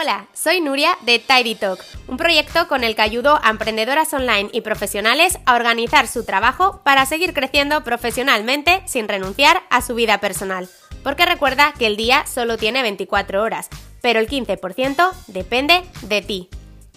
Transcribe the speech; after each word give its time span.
Hola, 0.00 0.28
soy 0.32 0.60
Nuria 0.60 0.96
de 1.00 1.18
Tidy 1.18 1.56
Talk, 1.56 1.84
un 2.06 2.18
proyecto 2.18 2.68
con 2.68 2.84
el 2.84 2.94
que 2.94 3.02
ayudo 3.02 3.40
a 3.42 3.50
emprendedoras 3.50 4.14
online 4.14 4.48
y 4.52 4.60
profesionales 4.60 5.40
a 5.44 5.56
organizar 5.56 6.06
su 6.06 6.24
trabajo 6.24 6.82
para 6.84 7.04
seguir 7.04 7.34
creciendo 7.34 7.82
profesionalmente 7.82 8.80
sin 8.86 9.08
renunciar 9.08 9.64
a 9.70 9.82
su 9.82 9.96
vida 9.96 10.18
personal. 10.18 10.68
Porque 11.02 11.26
recuerda 11.26 11.74
que 11.76 11.86
el 11.86 11.96
día 11.96 12.24
solo 12.26 12.58
tiene 12.58 12.82
24 12.82 13.42
horas, 13.42 13.70
pero 14.00 14.20
el 14.20 14.28
15% 14.28 15.10
depende 15.26 15.82
de 16.02 16.22
ti. 16.22 16.48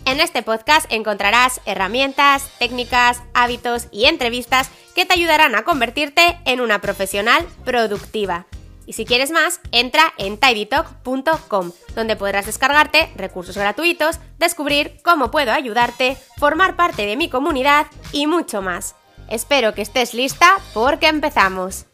En 0.06 0.20
este 0.20 0.44
podcast 0.44 0.86
encontrarás 0.92 1.60
herramientas, 1.66 2.52
técnicas, 2.60 3.24
hábitos 3.34 3.88
y 3.92 4.06
entrevistas 4.06 4.70
que 4.94 5.08
te 5.08 5.16
ayudarán 5.16 5.56
a 5.56 5.64
convertirte 5.64 6.38
en 6.46 6.62
una 6.62 6.82
profesional 6.82 7.48
productiva. 7.66 8.46
Y 8.86 8.94
si 8.94 9.06
quieres 9.06 9.32
más, 9.32 9.62
entra 9.72 10.14
en 10.18 10.38
tidytalk.com, 10.38 11.72
donde 11.96 12.16
podrás 12.16 12.46
descargarte 12.46 13.12
recursos 13.16 13.58
gratuitos, 13.58 14.20
descubrir 14.38 15.00
cómo 15.04 15.32
puedo 15.32 15.52
ayudarte, 15.52 16.18
formar 16.38 16.76
parte 16.76 17.06
de 17.06 17.16
mi 17.16 17.30
comunidad 17.30 17.88
y 18.12 18.28
mucho 18.28 18.62
más. 18.62 18.96
Espero 19.30 19.74
que 19.74 19.82
estés 19.82 20.14
lista 20.14 20.58
porque 20.74 21.08
empezamos. 21.08 21.86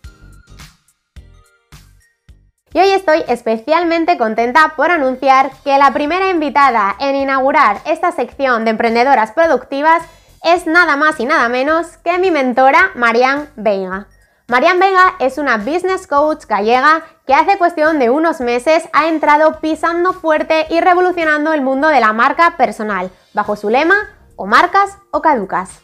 Y 2.73 2.79
hoy 2.79 2.89
estoy 2.89 3.23
especialmente 3.27 4.17
contenta 4.17 4.73
por 4.75 4.91
anunciar 4.91 5.51
que 5.63 5.77
la 5.77 5.93
primera 5.93 6.29
invitada 6.29 6.95
en 6.99 7.15
inaugurar 7.15 7.81
esta 7.85 8.11
sección 8.11 8.65
de 8.65 8.71
emprendedoras 8.71 9.31
productivas 9.31 10.03
es 10.43 10.67
nada 10.67 10.95
más 10.95 11.19
y 11.19 11.25
nada 11.25 11.49
menos 11.49 11.97
que 12.03 12.17
mi 12.19 12.29
mentora 12.29 12.91
Marianne 12.95 13.47
Veiga. 13.55 14.07
Marian 14.49 14.79
Vega 14.79 15.15
es 15.19 15.37
una 15.37 15.57
business 15.57 16.07
coach 16.07 16.45
gallega 16.45 17.03
que 17.25 17.33
hace 17.33 17.57
cuestión 17.57 17.99
de 17.99 18.09
unos 18.09 18.39
meses 18.39 18.87
ha 18.93 19.09
entrado 19.09 19.59
pisando 19.59 20.13
fuerte 20.13 20.65
y 20.69 20.79
revolucionando 20.79 21.51
el 21.51 21.61
mundo 21.61 21.89
de 21.89 21.99
la 21.99 22.13
marca 22.13 22.55
personal, 22.55 23.11
bajo 23.33 23.57
su 23.57 23.69
lema 23.69 23.95
o 24.37 24.45
marcas 24.45 24.97
o 25.11 25.21
caducas. 25.21 25.81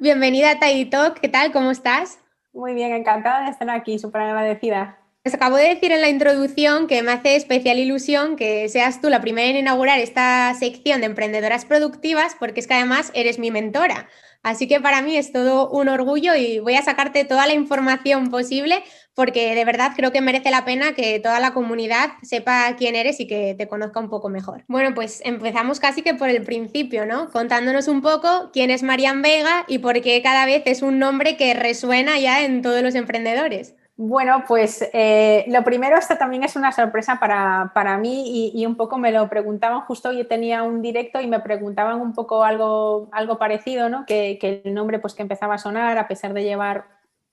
Bienvenida 0.00 0.52
a 0.52 0.58
Tidy 0.60 0.88
Talk, 0.88 1.18
¿qué 1.20 1.28
tal? 1.28 1.52
¿Cómo 1.52 1.72
estás? 1.72 2.20
Muy 2.54 2.72
bien, 2.72 2.92
encantada 2.92 3.44
de 3.44 3.50
estar 3.50 3.68
aquí, 3.68 3.98
súper 3.98 4.22
agradecida. 4.22 4.96
Acabo 5.34 5.56
de 5.56 5.68
decir 5.68 5.92
en 5.92 6.00
la 6.00 6.08
introducción 6.08 6.86
que 6.86 7.02
me 7.02 7.12
hace 7.12 7.36
especial 7.36 7.78
ilusión 7.78 8.36
que 8.36 8.68
seas 8.68 9.00
tú 9.00 9.10
la 9.10 9.20
primera 9.20 9.48
en 9.48 9.56
inaugurar 9.56 9.98
esta 9.98 10.54
sección 10.54 11.00
de 11.00 11.06
emprendedoras 11.06 11.64
productivas, 11.64 12.36
porque 12.38 12.60
es 12.60 12.66
que 12.66 12.74
además 12.74 13.10
eres 13.14 13.38
mi 13.38 13.50
mentora. 13.50 14.08
Así 14.42 14.68
que 14.68 14.80
para 14.80 15.02
mí 15.02 15.16
es 15.16 15.32
todo 15.32 15.68
un 15.68 15.88
orgullo 15.88 16.34
y 16.34 16.60
voy 16.60 16.74
a 16.74 16.82
sacarte 16.82 17.24
toda 17.24 17.46
la 17.46 17.54
información 17.54 18.30
posible 18.30 18.82
porque 19.14 19.56
de 19.56 19.64
verdad 19.64 19.94
creo 19.96 20.12
que 20.12 20.20
merece 20.20 20.52
la 20.52 20.64
pena 20.64 20.94
que 20.94 21.18
toda 21.18 21.40
la 21.40 21.52
comunidad 21.52 22.10
sepa 22.22 22.76
quién 22.78 22.94
eres 22.94 23.18
y 23.18 23.26
que 23.26 23.56
te 23.58 23.66
conozca 23.66 23.98
un 23.98 24.08
poco 24.08 24.28
mejor. 24.28 24.64
Bueno, 24.68 24.94
pues 24.94 25.22
empezamos 25.24 25.80
casi 25.80 26.02
que 26.02 26.14
por 26.14 26.28
el 26.28 26.44
principio, 26.44 27.04
¿no? 27.04 27.28
Contándonos 27.30 27.88
un 27.88 28.00
poco 28.00 28.50
quién 28.52 28.70
es 28.70 28.84
Marian 28.84 29.20
Vega 29.20 29.64
y 29.66 29.78
por 29.78 30.00
qué 30.02 30.22
cada 30.22 30.46
vez 30.46 30.62
es 30.66 30.82
un 30.82 31.00
nombre 31.00 31.36
que 31.36 31.52
resuena 31.52 32.16
ya 32.20 32.44
en 32.44 32.62
todos 32.62 32.80
los 32.80 32.94
emprendedores. 32.94 33.74
Bueno, 34.00 34.44
pues 34.46 34.88
eh, 34.92 35.44
lo 35.48 35.64
primero, 35.64 35.96
esto 35.96 36.16
también 36.16 36.44
es 36.44 36.54
una 36.54 36.70
sorpresa 36.70 37.18
para, 37.18 37.98
mí 37.98 38.52
y, 38.54 38.64
un 38.64 38.76
poco 38.76 38.96
me 38.96 39.10
lo 39.10 39.28
preguntaban, 39.28 39.80
justo 39.80 40.10
hoy 40.10 40.22
tenía 40.22 40.62
un 40.62 40.82
directo 40.82 41.20
y 41.20 41.26
me 41.26 41.40
preguntaban 41.40 42.00
un 42.00 42.14
poco 42.14 42.44
algo, 42.44 43.08
algo 43.10 43.38
parecido, 43.38 43.88
¿no? 43.88 44.06
Que, 44.06 44.38
el 44.40 44.72
nombre 44.72 45.00
pues 45.00 45.14
que 45.14 45.22
empezaba 45.22 45.54
a 45.54 45.58
sonar 45.58 45.98
a 45.98 46.06
pesar 46.06 46.32
de 46.32 46.44
llevar 46.44 46.84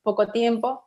poco 0.01 0.29
tiempo 0.29 0.83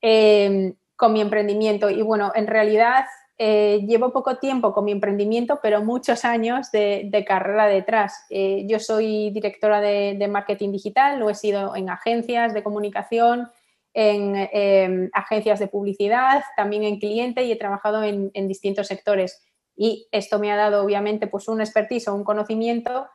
em, 0.00 0.74
con 0.94 1.12
mi 1.12 1.20
emprendimiento. 1.20 1.90
Y 1.90 2.00
bueno, 2.02 2.30
en 2.36 2.46
realidad 2.46 3.04
eh, 3.38 3.84
llevo 3.88 4.12
poco 4.12 4.36
tiempo 4.36 4.72
con 4.72 4.84
mi 4.84 4.92
emprendimiento, 4.92 5.58
pero 5.60 5.82
muchos 5.82 6.24
años 6.24 6.70
de, 6.70 7.24
carrera 7.26 7.66
detrás. 7.66 8.24
Eh, 8.30 8.66
yo 8.68 8.78
soy 8.78 9.30
directora 9.30 9.80
de, 9.80 10.14
de 10.16 10.28
marketing 10.28 10.70
digital, 10.70 11.18
lo 11.18 11.28
he 11.28 11.34
sido 11.34 11.74
en 11.74 11.90
agencias 11.90 12.54
de 12.54 12.62
comunicación 12.62 13.50
en 13.94 14.48
em, 14.52 15.10
agencias 15.12 15.58
de 15.58 15.68
publicidad, 15.68 16.42
también 16.56 16.84
en 16.84 16.98
cliente 16.98 17.44
y 17.44 17.52
he 17.52 17.56
trabajado 17.56 18.02
en, 18.02 18.30
distintos 18.48 18.86
sectores. 18.86 19.42
Y 19.76 20.08
esto 20.12 20.38
me 20.38 20.52
ha 20.52 20.56
dado, 20.56 20.84
obviamente, 20.84 21.26
pues 21.26 21.48
un 21.48 21.60
expertise 21.60 22.08
o 22.08 22.14
un 22.14 22.24
conocimiento 22.24 23.08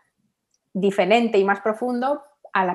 diferente 0.73 1.38
y 1.38 1.44
más 1.44 1.62
profundo 1.62 2.23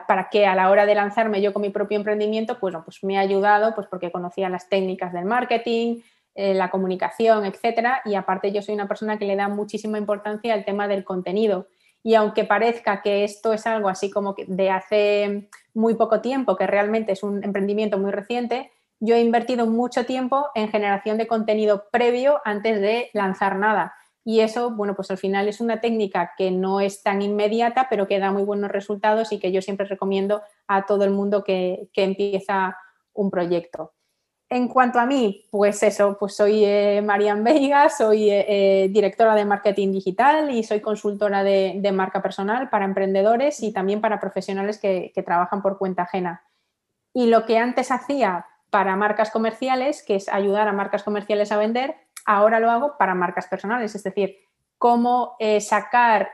para 0.06 0.28
que 0.28 0.47
a 0.47 0.56
la 0.56 0.70
hora 0.70 0.87
de 0.87 0.94
lanzarme 0.94 1.41
yo 1.41 1.53
con 1.53 1.62
mi 1.62 1.70
propio 1.70 1.97
emprendimiento, 1.97 2.58
pues, 2.58 2.75
pues 2.84 3.03
me 3.04 3.16
ha 3.16 3.20
ayudado, 3.20 3.75
pues 3.75 3.87
porque 3.87 4.10
conocía 4.10 4.48
las 4.48 4.69
técnicas 4.69 5.12
del 5.12 5.25
marketing, 5.25 6.00
eh, 6.34 6.54
la 6.54 6.70
comunicación, 6.70 7.44
etcétera. 7.44 8.03
Y 8.04 8.14
aparte 8.14 8.50
yo 8.53 8.60
soy 8.60 8.75
una 8.75 8.88
persona 8.88 9.19
que 9.19 9.25
le 9.25 9.37
da 9.37 9.48
muchísima 9.48 9.98
importancia 9.98 10.53
al 10.54 10.64
tema 10.64 10.88
del 10.88 11.04
contenido 11.04 11.69
y 12.03 12.14
aunque 12.14 12.44
parezca 12.44 13.03
que 13.03 13.25
esto 13.25 13.53
es 13.53 13.66
algo 13.66 13.88
así 13.88 14.10
como 14.10 14.34
de 14.47 14.70
hace 14.70 15.48
muy 15.75 15.94
poco 15.94 16.20
tiempo, 16.20 16.56
que 16.56 16.66
realmente 16.66 17.12
es 17.12 17.22
un 17.22 17.44
emprendimiento 17.44 17.98
muy 17.98 18.10
reciente, 18.10 18.70
yo 19.00 19.14
he 19.14 19.20
invertido 19.20 19.66
mucho 19.66 20.06
tiempo 20.06 20.47
en 20.54 20.69
generación 20.69 21.19
de 21.19 21.26
contenido 21.26 21.84
previo 21.91 22.41
antes 22.44 22.81
de 22.81 23.10
lanzar 23.12 23.56
nada. 23.56 23.94
Y 24.25 24.41
eso, 24.41 24.70
bueno, 24.70 24.94
pues 24.94 25.10
al 25.10 25.19
final 25.19 25.48
es 25.48 25.60
una 25.60 25.81
técnica 25.81 26.32
que 26.37 26.50
no 26.50 26.81
es 26.81 27.03
tan 27.03 27.22
inmediata, 27.22 27.87
pero 27.88 28.06
que 28.06 28.19
da 28.19 28.31
muy 28.31 28.42
buenos 28.42 28.70
resultados 28.70 29.32
y 29.32 29.38
que 29.38 29.53
yo 29.53 29.62
siempre 29.62 29.87
recomiendo 29.87 30.42
a 30.66 30.84
todo 30.84 31.04
el 31.04 31.10
mundo 31.10 31.44
que, 31.44 31.88
que 31.92 32.04
empieza 32.04 32.76
un 33.14 33.31
proyecto. 33.31 33.94
En 34.50 34.69
cuanto 34.69 34.98
a 34.98 35.04
mí, 35.04 35.44
pues 35.50 35.82
eso, 35.82 36.16
pues 36.19 36.34
soy 36.34 36.64
eh, 36.64 37.03
Marian 37.04 37.44
Veiga, 37.44 37.91
soy 37.91 38.31
eh, 38.31 38.47
eh, 38.48 38.88
directora 38.88 39.34
de 39.34 39.44
marketing 39.44 39.92
digital 39.92 40.50
y 40.50 40.64
soy 40.64 40.81
consultora 40.81 41.44
de, 41.44 41.92
marca 41.92 42.22
personal 42.22 42.70
para 42.70 42.87
emprendedores 42.87 43.62
y 43.62 43.72
también 43.72 44.00
para 44.00 44.20
profesionales 44.20 44.78
que, 44.78 45.12
trabajan 45.25 45.60
por 45.60 45.76
cuenta 45.76 46.04
ajena. 46.04 46.44
Y 47.12 47.26
lo 47.26 47.44
que 47.44 47.58
antes 47.58 47.91
hacía 47.91 48.47
para 48.70 48.97
marcas 48.97 49.31
comerciales, 49.31 50.03
que 50.03 50.14
es 50.14 50.31
ayudar 50.31 50.66
a 50.66 50.72
marcas 50.72 51.03
comerciales 51.03 51.53
a 51.53 51.58
vender, 51.58 51.97
ahora 52.25 52.58
lo 52.58 52.70
hago 52.70 52.97
para 52.97 53.14
marcas 53.14 53.48
personales, 53.48 53.94
es 53.94 54.03
decir, 54.03 54.37
cómo 54.78 55.37
sacar 55.60 56.31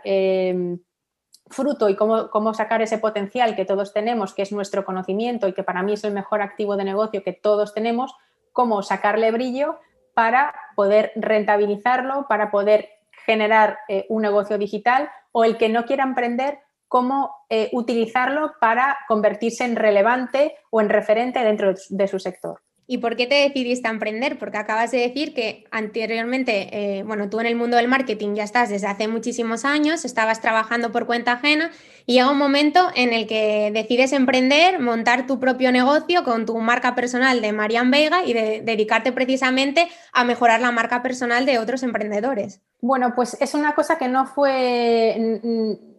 fruto 1.48 1.88
y 1.88 1.96
cómo, 1.96 2.54
sacar 2.54 2.82
ese 2.82 2.98
potencial 2.98 3.54
que 3.54 3.64
todos 3.64 3.92
tenemos, 3.92 4.34
que 4.34 4.42
es 4.42 4.52
nuestro 4.52 4.84
conocimiento 4.84 5.46
y 5.46 5.52
que 5.52 5.62
para 5.62 5.82
mí 5.82 5.92
es 5.92 6.04
el 6.04 6.12
mejor 6.12 6.42
activo 6.42 6.76
de 6.76 6.84
negocio 6.84 7.22
que 7.22 7.32
todos 7.32 7.74
tenemos, 7.74 8.14
cómo 8.52 8.82
sacarle 8.82 9.30
brillo 9.30 9.78
para 10.14 10.54
poder 10.76 11.12
rentabilizarlo, 11.16 12.26
para 12.28 12.50
poder 12.50 12.88
generar 13.26 13.78
eh, 13.88 14.06
un 14.08 14.22
negocio 14.22 14.58
digital 14.58 15.10
o 15.32 15.44
el 15.44 15.56
que 15.56 15.68
no 15.68 15.84
quiera 15.84 16.04
emprender, 16.04 16.60
cómo 16.88 17.34
eh, 17.48 17.70
utilizarlo 17.72 18.52
para 18.60 18.98
convertirse 19.08 19.64
en 19.64 19.76
relevante 19.76 20.56
o 20.70 20.80
en 20.80 20.88
referente 20.88 21.40
dentro 21.40 21.74
de 21.88 22.08
su 22.08 22.18
sector. 22.18 22.63
¿Y 22.86 22.98
por 22.98 23.16
qué 23.16 23.26
te 23.26 23.36
decidiste 23.36 23.88
a 23.88 23.90
emprender? 23.90 24.38
Porque 24.38 24.58
acabas 24.58 24.90
de 24.90 24.98
decir 24.98 25.32
que 25.32 25.64
anteriormente, 25.70 26.98
eh, 26.98 27.02
bueno, 27.02 27.30
tú 27.30 27.40
en 27.40 27.46
el 27.46 27.56
mundo 27.56 27.78
del 27.78 27.88
marketing 27.88 28.34
ya 28.34 28.44
estás 28.44 28.68
desde 28.68 28.86
hace 28.86 29.08
muchísimos 29.08 29.64
años, 29.64 30.04
estabas 30.04 30.42
trabajando 30.42 30.92
por 30.92 31.06
cuenta 31.06 31.32
ajena 31.32 31.70
y 32.04 32.14
llega 32.14 32.30
un 32.30 32.36
momento 32.36 32.88
en 32.94 33.14
el 33.14 33.26
que 33.26 33.70
decides 33.72 34.12
emprender, 34.12 34.80
montar 34.80 35.26
tu 35.26 35.40
propio 35.40 35.72
negocio 35.72 36.24
con 36.24 36.44
tu 36.44 36.58
marca 36.58 36.94
personal 36.94 37.40
de 37.40 37.52
Marian 37.52 37.90
Vega 37.90 38.24
y 38.26 38.34
de, 38.34 38.60
dedicarte 38.60 39.12
precisamente 39.12 39.88
a 40.12 40.24
mejorar 40.24 40.60
la 40.60 40.70
marca 40.70 41.02
personal 41.02 41.46
de 41.46 41.58
otros 41.58 41.82
emprendedores. 41.82 42.60
Bueno, 42.82 43.14
pues 43.14 43.38
es 43.40 43.54
una 43.54 43.74
cosa 43.74 43.96
que 43.96 44.08
no 44.08 44.26
fue, 44.26 45.40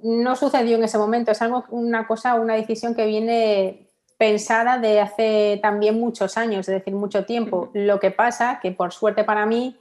no 0.03 0.35
sucedió 0.35 0.77
en 0.77 0.83
ese 0.83 0.99
momento, 0.99 1.31
es 1.31 1.41
algo, 1.41 1.65
una 1.71 2.05
cosa, 2.05 2.35
una 2.35 2.53
decisión 2.53 2.93
que 2.93 3.07
viene 3.07 3.84
pensada 4.17 4.77
de 4.79 5.01
hace 5.01 5.59
también 5.61 5.99
muchos 5.99 6.37
años, 6.37 6.67
es 6.69 6.75
decir, 6.75 6.93
mucho 6.93 7.25
tiempo. 7.25 7.69
Lo 7.73 7.99
que 7.99 8.11
pasa 8.11 8.59
que 8.61 8.71
por 8.71 8.93
suerte 8.93 9.23
para 9.23 9.45
mí, 9.45 9.77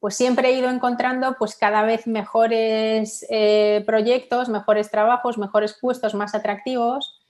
pues 0.00 0.14
siempre 0.14 0.48
he 0.48 0.58
ido 0.58 0.70
encontrando 0.70 1.36
pues 1.38 1.56
cada 1.56 1.82
vez 1.82 2.06
mejores 2.06 3.26
eh, 3.30 3.82
proyectos, 3.86 4.48
mejores 4.48 4.90
trabajos, 4.90 5.38
mejores 5.38 5.76
puestos 5.80 6.14
más 6.14 6.34
atractivos. 6.34 7.22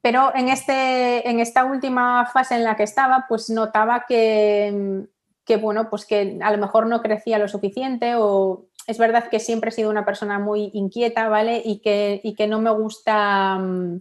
Pero 0.00 0.32
en, 0.34 0.48
este, 0.48 1.28
en 1.28 1.38
esta 1.38 1.64
última 1.64 2.26
fase 2.26 2.56
en 2.56 2.64
la 2.64 2.76
que 2.76 2.82
estaba, 2.82 3.26
pues 3.28 3.48
notaba 3.50 4.04
que, 4.08 5.06
que, 5.44 5.56
bueno, 5.56 5.88
pues 5.88 6.04
que 6.04 6.40
a 6.42 6.50
lo 6.50 6.58
mejor 6.58 6.86
no 6.86 7.02
crecía 7.02 7.38
lo 7.38 7.46
suficiente 7.46 8.16
o 8.16 8.66
es 8.88 8.98
verdad 8.98 9.28
que 9.28 9.38
siempre 9.38 9.68
he 9.68 9.72
sido 9.72 9.90
una 9.90 10.04
persona 10.04 10.40
muy 10.40 10.70
inquieta, 10.74 11.28
¿vale? 11.28 11.62
Y 11.64 11.78
que, 11.78 12.20
y 12.24 12.34
que 12.34 12.48
no 12.48 12.60
me 12.60 12.70
gusta 12.70 13.58
mm, 13.58 14.00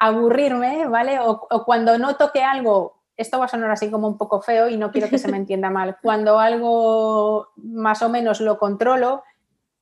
aburrirme, 0.00 0.88
¿vale? 0.88 1.20
O, 1.20 1.64
cuando 1.64 1.96
noto 1.98 2.32
que 2.32 2.42
algo, 2.42 3.02
esto 3.16 3.38
va 3.38 3.44
a 3.44 3.48
sonar 3.48 3.70
así 3.70 3.90
como 3.90 4.08
un 4.08 4.16
poco 4.18 4.40
feo 4.40 4.68
y 4.68 4.76
no 4.76 4.90
quiero 4.90 5.08
que 5.08 5.18
se 5.18 5.28
me 5.28 5.36
entienda 5.36 5.70
mal, 5.70 5.98
cuando 6.02 6.40
algo 6.40 7.48
más 7.56 8.02
o 8.02 8.08
menos 8.08 8.40
lo 8.40 8.58
controlo, 8.58 9.22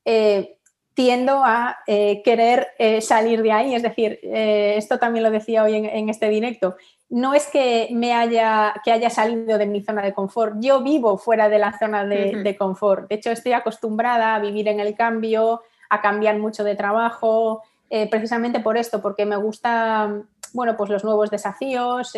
eh, 0.04 0.56
tiendo 0.92 1.44
a 1.44 1.78
eh, 1.86 2.22
querer 2.24 2.68
eh, 2.76 3.00
salir 3.00 3.42
de 3.42 3.52
ahí. 3.52 3.74
Es 3.76 3.84
decir, 3.84 4.18
esto 4.20 4.98
también 4.98 5.22
lo 5.22 5.30
decía 5.30 5.62
hoy 5.62 5.76
en, 5.76 6.08
este 6.08 6.28
directo. 6.28 6.74
No 7.08 7.34
es 7.34 7.46
que 7.46 7.88
me 7.92 8.12
haya, 8.12 8.74
que 8.84 8.90
haya 8.90 9.08
salido 9.08 9.56
de 9.56 9.66
mi 9.66 9.80
zona 9.80 10.02
de 10.02 10.12
confort. 10.12 10.56
Yo 10.58 10.82
vivo 10.82 11.16
fuera 11.16 11.48
de 11.48 11.60
la 11.60 11.78
zona 11.78 12.04
de, 12.04 12.56
confort. 12.58 13.08
De 13.08 13.14
hecho, 13.14 13.30
estoy 13.30 13.52
acostumbrada 13.52 14.34
a 14.34 14.40
vivir 14.40 14.66
en 14.66 14.80
el 14.80 14.96
cambio, 14.96 15.62
a 15.88 16.00
cambiar 16.00 16.36
mucho 16.38 16.64
de 16.64 16.74
trabajo, 16.74 17.62
precisamente 18.10 18.60
por 18.60 18.76
esto, 18.76 19.00
porque 19.00 19.24
me 19.24 19.36
gusta, 19.36 20.22
bueno, 20.52 20.76
pues 20.76 20.90
los 20.90 21.04
nuevos 21.04 21.30
desafíos, 21.30 22.12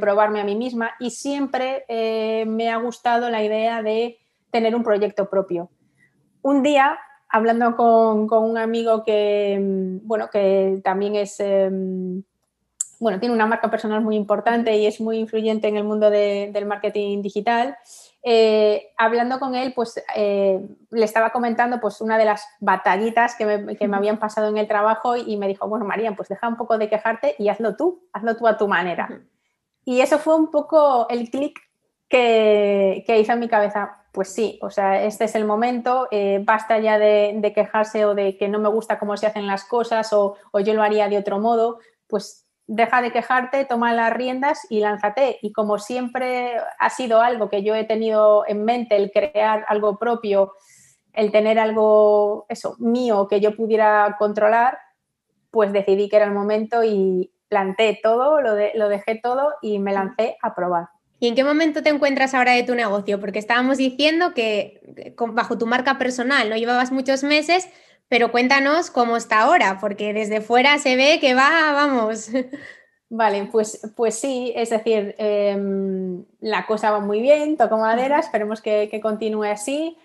probarme 0.00 0.40
a 0.40 0.44
mí 0.44 0.54
misma 0.54 0.92
y 1.00 1.10
siempre 1.10 1.84
me 2.46 2.70
ha 2.70 2.76
gustado 2.76 3.28
la 3.28 3.42
idea 3.42 3.82
de 3.82 4.18
tener 4.50 4.74
un 4.74 4.84
proyecto 4.84 5.28
propio. 5.28 5.68
Un 6.42 6.62
día 6.62 6.98
hablando 7.28 7.76
con, 7.76 8.32
un 8.32 8.58
amigo 8.58 9.04
que, 9.04 9.58
mm, 9.60 10.06
bueno, 10.06 10.28
que 10.30 10.80
también 10.84 11.16
es, 11.16 11.40
em, 11.40 12.22
bueno, 13.00 13.20
tiene 13.20 13.34
una 13.34 13.46
marca 13.46 13.70
personal 13.70 14.00
muy 14.00 14.16
importante 14.16 14.76
y 14.76 14.86
es 14.86 15.00
muy 15.00 15.18
influyente 15.18 15.68
en 15.68 15.76
el 15.76 15.84
mundo 15.84 16.10
del 16.10 16.66
marketing 16.66 17.22
digital. 17.22 17.76
Eh, 18.22 18.92
hablando 18.96 19.38
con 19.38 19.54
él, 19.54 19.72
pues 19.74 20.02
eh, 20.16 20.60
le 20.90 21.04
estaba 21.04 21.30
comentando 21.30 21.80
pues 21.80 22.00
una 22.00 22.18
de 22.18 22.24
las 22.24 22.46
batallitas 22.60 23.36
que 23.36 23.46
me, 23.46 23.96
habían 23.96 24.18
pasado 24.18 24.48
en 24.48 24.58
el 24.58 24.66
trabajo 24.66 25.16
y 25.16 25.36
me 25.36 25.48
dijo, 25.48 25.68
bueno, 25.68 25.84
María, 25.84 26.14
pues 26.16 26.28
deja 26.28 26.48
un 26.48 26.56
poco 26.56 26.78
de 26.78 26.88
quejarte 26.88 27.36
y 27.38 27.48
hazlo 27.48 27.76
tú, 27.76 28.08
hazlo 28.12 28.36
tú 28.36 28.46
a 28.48 28.56
tu 28.56 28.66
manera. 28.68 29.08
Y 29.84 30.00
eso 30.00 30.18
fue 30.18 30.34
un 30.34 30.50
poco 30.50 31.08
el 31.08 31.30
clic 31.30 31.60
que, 32.08 33.04
que 33.06 33.20
hizo 33.20 33.32
en 33.32 33.40
mi 33.40 33.48
cabeza 33.48 34.06
pues 34.16 34.30
sí, 34.30 34.58
o 34.62 34.70
sea, 34.70 35.04
este 35.04 35.24
es 35.26 35.34
el 35.34 35.44
momento, 35.44 36.08
eh, 36.10 36.40
basta 36.42 36.78
ya 36.78 36.98
de, 36.98 37.52
quejarse 37.54 38.06
o 38.06 38.14
de 38.14 38.38
que 38.38 38.48
no 38.48 38.58
me 38.58 38.70
gusta 38.70 38.98
cómo 38.98 39.14
se 39.18 39.26
hacen 39.26 39.46
las 39.46 39.64
cosas 39.64 40.10
o, 40.14 40.38
yo 40.64 40.72
lo 40.72 40.82
haría 40.82 41.10
de 41.10 41.18
otro 41.18 41.38
modo, 41.38 41.80
pues 42.06 42.45
deja 42.66 43.00
de 43.00 43.12
quejarte, 43.12 43.64
toma 43.64 43.92
las 43.92 44.12
riendas 44.12 44.66
y 44.70 44.80
lánzate. 44.80 45.38
Y 45.42 45.52
como 45.52 45.78
siempre 45.78 46.56
ha 46.78 46.90
sido 46.90 47.20
algo 47.20 47.48
que 47.48 47.62
yo 47.62 47.74
he 47.74 47.84
tenido 47.84 48.44
en 48.46 48.64
mente, 48.64 48.96
el 48.96 49.10
crear 49.10 49.64
algo 49.68 49.98
propio, 49.98 50.52
el 51.12 51.32
tener 51.32 51.58
algo, 51.58 52.46
eso, 52.48 52.76
mío 52.78 53.28
que 53.28 53.40
yo 53.40 53.56
pudiera 53.56 54.16
controlar, 54.18 54.78
pues 55.50 55.72
decidí 55.72 56.08
que 56.08 56.16
era 56.16 56.26
el 56.26 56.32
momento 56.32 56.84
y 56.84 57.32
planté 57.48 57.98
todo, 58.02 58.40
lo, 58.40 58.56
lo 58.74 58.88
dejé 58.88 59.20
todo 59.22 59.54
y 59.62 59.78
me 59.78 59.92
lancé 59.92 60.36
a 60.42 60.54
probar. 60.54 60.88
¿Y 61.18 61.28
en 61.28 61.34
qué 61.34 61.44
momento 61.44 61.82
te 61.82 61.88
encuentras 61.88 62.34
ahora 62.34 62.52
de 62.52 62.62
tu 62.62 62.74
negocio? 62.74 63.18
Porque 63.20 63.38
estábamos 63.38 63.78
diciendo 63.78 64.34
que 64.34 64.80
bajo 65.32 65.56
tu 65.56 65.66
marca 65.66 65.96
personal 65.96 66.50
no 66.50 66.56
llevabas 66.56 66.92
muchos 66.92 67.22
meses, 67.22 67.68
pero 68.08 68.30
cuéntanos 68.30 68.90
cómo 68.90 69.16
está 69.16 69.42
ahora, 69.42 69.78
porque 69.80 70.12
desde 70.12 70.40
fuera 70.40 70.78
se 70.78 70.96
ve 70.96 71.18
que 71.20 71.34
va, 71.34 71.72
vamos. 71.72 72.30
Vale, 73.08 73.48
pues, 73.52 73.92
pues 73.94 74.18
sí, 74.18 74.52
es 74.56 74.70
decir, 74.70 75.14
em, 75.18 76.24
la 76.40 76.66
cosa 76.66 76.90
va 76.90 76.98
muy 76.98 77.20
bien, 77.20 77.56
toco 77.56 77.76
madera, 77.78 78.18
esperemos 78.18 78.60
que, 78.60 79.00
continúe 79.00 79.44
así. 79.44 79.96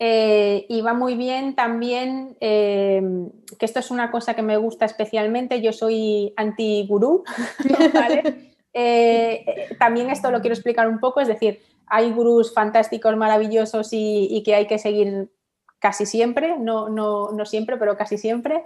Eh, 0.00 0.66
y 0.68 0.80
va 0.80 0.94
muy 0.94 1.16
bien 1.16 1.54
también, 1.56 2.36
em, 2.40 3.30
que 3.58 3.64
esto 3.66 3.80
es 3.80 3.90
una 3.90 4.10
cosa 4.10 4.34
que 4.34 4.42
me 4.42 4.56
gusta 4.56 4.84
especialmente, 4.84 5.60
yo 5.60 5.72
soy 5.72 6.32
anti-gurú, 6.36 7.24
¿vale? 7.94 8.44
Eh, 8.80 9.74
también 9.80 10.10
esto 10.10 10.30
lo 10.30 10.40
quiero 10.40 10.54
explicar 10.54 10.86
un 10.88 11.00
poco, 11.00 11.20
es 11.20 11.26
decir, 11.26 11.58
hay 11.88 12.12
gurús 12.12 12.52
fantásticos, 12.52 13.16
maravillosos 13.16 13.88
y, 13.92 14.42
que 14.44 14.54
hay 14.54 14.66
que 14.66 14.78
seguir 14.78 15.30
casi 15.78 16.06
siempre, 16.06 16.58
no, 16.58 16.88
no, 16.88 17.30
no 17.32 17.44
siempre, 17.44 17.76
pero 17.76 17.96
casi 17.96 18.18
siempre, 18.18 18.64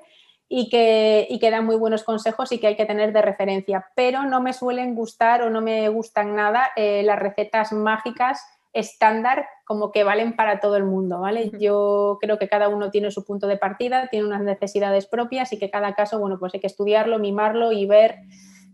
y 0.48 0.68
que, 0.68 1.26
y 1.30 1.38
que, 1.38 1.50
dan 1.50 1.64
muy 1.64 1.76
buenos 1.76 2.04
consejos 2.04 2.52
y 2.52 2.58
que 2.58 2.66
hay 2.66 2.76
que 2.76 2.84
tener 2.84 3.12
de 3.12 3.22
referencia. 3.22 3.86
Pero 3.96 4.24
no 4.24 4.42
me 4.42 4.52
suelen 4.52 4.94
gustar 4.94 5.42
o 5.42 5.50
no 5.50 5.62
me 5.62 5.88
gustan 5.88 6.36
nada 6.36 6.70
eh, 6.76 7.02
las 7.04 7.18
recetas 7.18 7.72
mágicas 7.72 8.42
estándar 8.74 9.46
como 9.64 9.92
que 9.92 10.04
valen 10.04 10.34
para 10.34 10.60
todo 10.60 10.76
el 10.76 10.84
mundo, 10.84 11.20
¿vale? 11.20 11.52
Yo 11.58 12.18
creo 12.20 12.38
que 12.38 12.48
cada 12.48 12.68
uno 12.68 12.90
tiene 12.90 13.10
su 13.10 13.24
punto 13.24 13.46
de 13.46 13.58
partida, 13.58 14.08
tiene 14.08 14.26
unas 14.26 14.42
necesidades 14.42 15.06
propias 15.06 15.52
y 15.52 15.58
que 15.58 15.70
cada 15.70 15.94
caso, 15.94 16.18
bueno, 16.18 16.38
pues 16.38 16.54
hay 16.54 16.60
que 16.60 16.66
estudiarlo, 16.66 17.18
mimarlo 17.18 17.72
y 17.72 17.86
ver 17.86 18.16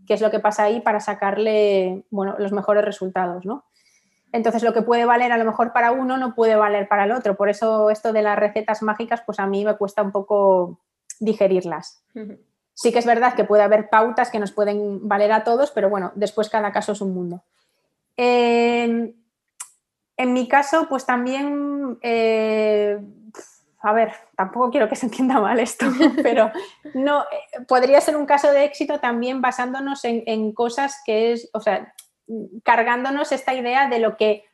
qué 0.07 0.13
es 0.13 0.21
lo 0.21 0.31
que 0.31 0.39
pasa 0.39 0.63
ahí 0.63 0.81
para 0.81 0.99
sacarle 0.99 2.05
bueno, 2.09 2.35
los 2.39 2.51
mejores 2.51 2.83
resultados, 2.83 3.45
¿no? 3.45 3.65
Entonces, 4.31 4.63
lo 4.63 4.73
que 4.73 4.81
puede 4.81 5.05
valer 5.05 5.31
a 5.31 5.37
lo 5.37 5.45
mejor 5.45 5.73
para 5.73 5.91
uno 5.91 6.17
no 6.17 6.35
puede 6.35 6.55
valer 6.55 6.87
para 6.87 7.05
el 7.05 7.11
otro. 7.11 7.35
Por 7.35 7.49
eso 7.49 7.89
esto 7.89 8.13
de 8.13 8.21
las 8.21 8.37
recetas 8.37 8.81
mágicas, 8.81 9.21
pues 9.25 9.39
a 9.39 9.47
mí 9.47 9.65
me 9.65 9.75
cuesta 9.75 10.01
un 10.01 10.11
poco 10.11 10.79
digerirlas. 11.19 12.03
Sí 12.73 12.91
que 12.91 12.99
es 12.99 13.05
verdad 13.05 13.33
que 13.33 13.43
puede 13.43 13.63
haber 13.63 13.89
pautas 13.89 14.29
que 14.29 14.39
nos 14.39 14.51
pueden 14.51 15.07
valer 15.07 15.31
a 15.31 15.43
todos, 15.43 15.71
pero 15.71 15.89
bueno, 15.89 16.11
después 16.15 16.49
cada 16.49 16.71
caso 16.71 16.91
es 16.93 17.01
un 17.01 17.13
mundo. 17.13 17.43
en 18.15 19.13
mi 20.17 20.47
caso, 20.47 20.87
pues 20.89 21.05
también 21.05 21.97
eh, 22.01 22.99
a 23.81 23.93
ver, 23.93 24.11
tampoco 24.35 24.71
quiero 24.71 24.89
que 24.89 24.95
se 24.95 25.05
entienda 25.05 25.39
mal 25.39 25.59
esto, 25.59 25.85
pero 26.23 26.51
no, 26.93 27.21
eh, 27.21 27.63
podría 27.67 28.01
ser 28.01 28.17
un 28.17 28.25
caso 28.25 28.51
de 28.51 28.65
éxito 28.65 28.99
también 28.99 29.41
basándonos 29.41 30.01
en, 30.03 30.51
cosas 30.53 31.01
que 31.05 31.31
es, 31.31 31.49
o 31.53 31.61
sea, 31.61 31.93
cargándonos 32.63 33.31
esta 33.31 33.53
idea 33.53 33.87
de 33.89 33.99
lo 33.99 34.17
que, 34.17 34.45